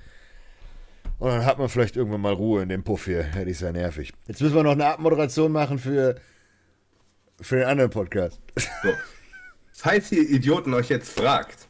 [1.25, 3.25] Und dann hat man vielleicht irgendwann mal Ruhe in dem Puff hier.
[3.35, 4.13] Ja, die ist ja nervig.
[4.27, 6.17] Jetzt müssen wir noch eine Abmoderation machen für,
[7.41, 8.43] für den anderen Podcast.
[8.57, 8.91] So.
[9.73, 11.67] Falls ihr Idioten euch jetzt fragt,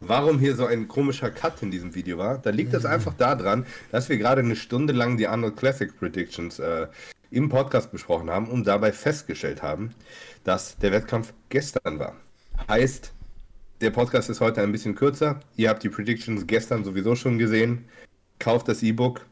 [0.00, 3.66] warum hier so ein komischer Cut in diesem Video war, dann liegt das einfach daran,
[3.92, 6.86] dass wir gerade eine Stunde lang die Arnold Classic Predictions äh,
[7.30, 9.94] im Podcast besprochen haben und dabei festgestellt haben,
[10.44, 12.16] dass der Wettkampf gestern war.
[12.66, 13.12] Heißt,
[13.82, 15.40] der Podcast ist heute ein bisschen kürzer.
[15.54, 17.84] Ihr habt die Predictions gestern sowieso schon gesehen.
[18.44, 19.24] Kauft das E-Book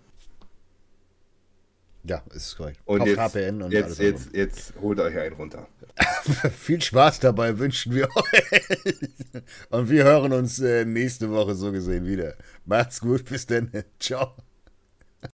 [2.04, 2.80] Ja, ist korrekt.
[2.86, 5.68] und Kauft jetzt, HPN und jetzt, alles jetzt, jetzt holt euch einen runter.
[6.58, 9.42] Viel Spaß dabei wünschen wir euch.
[9.70, 12.34] Und wir hören uns äh, nächste Woche so gesehen wieder.
[12.64, 13.70] Macht's gut, bis dann.
[14.00, 14.34] Ciao.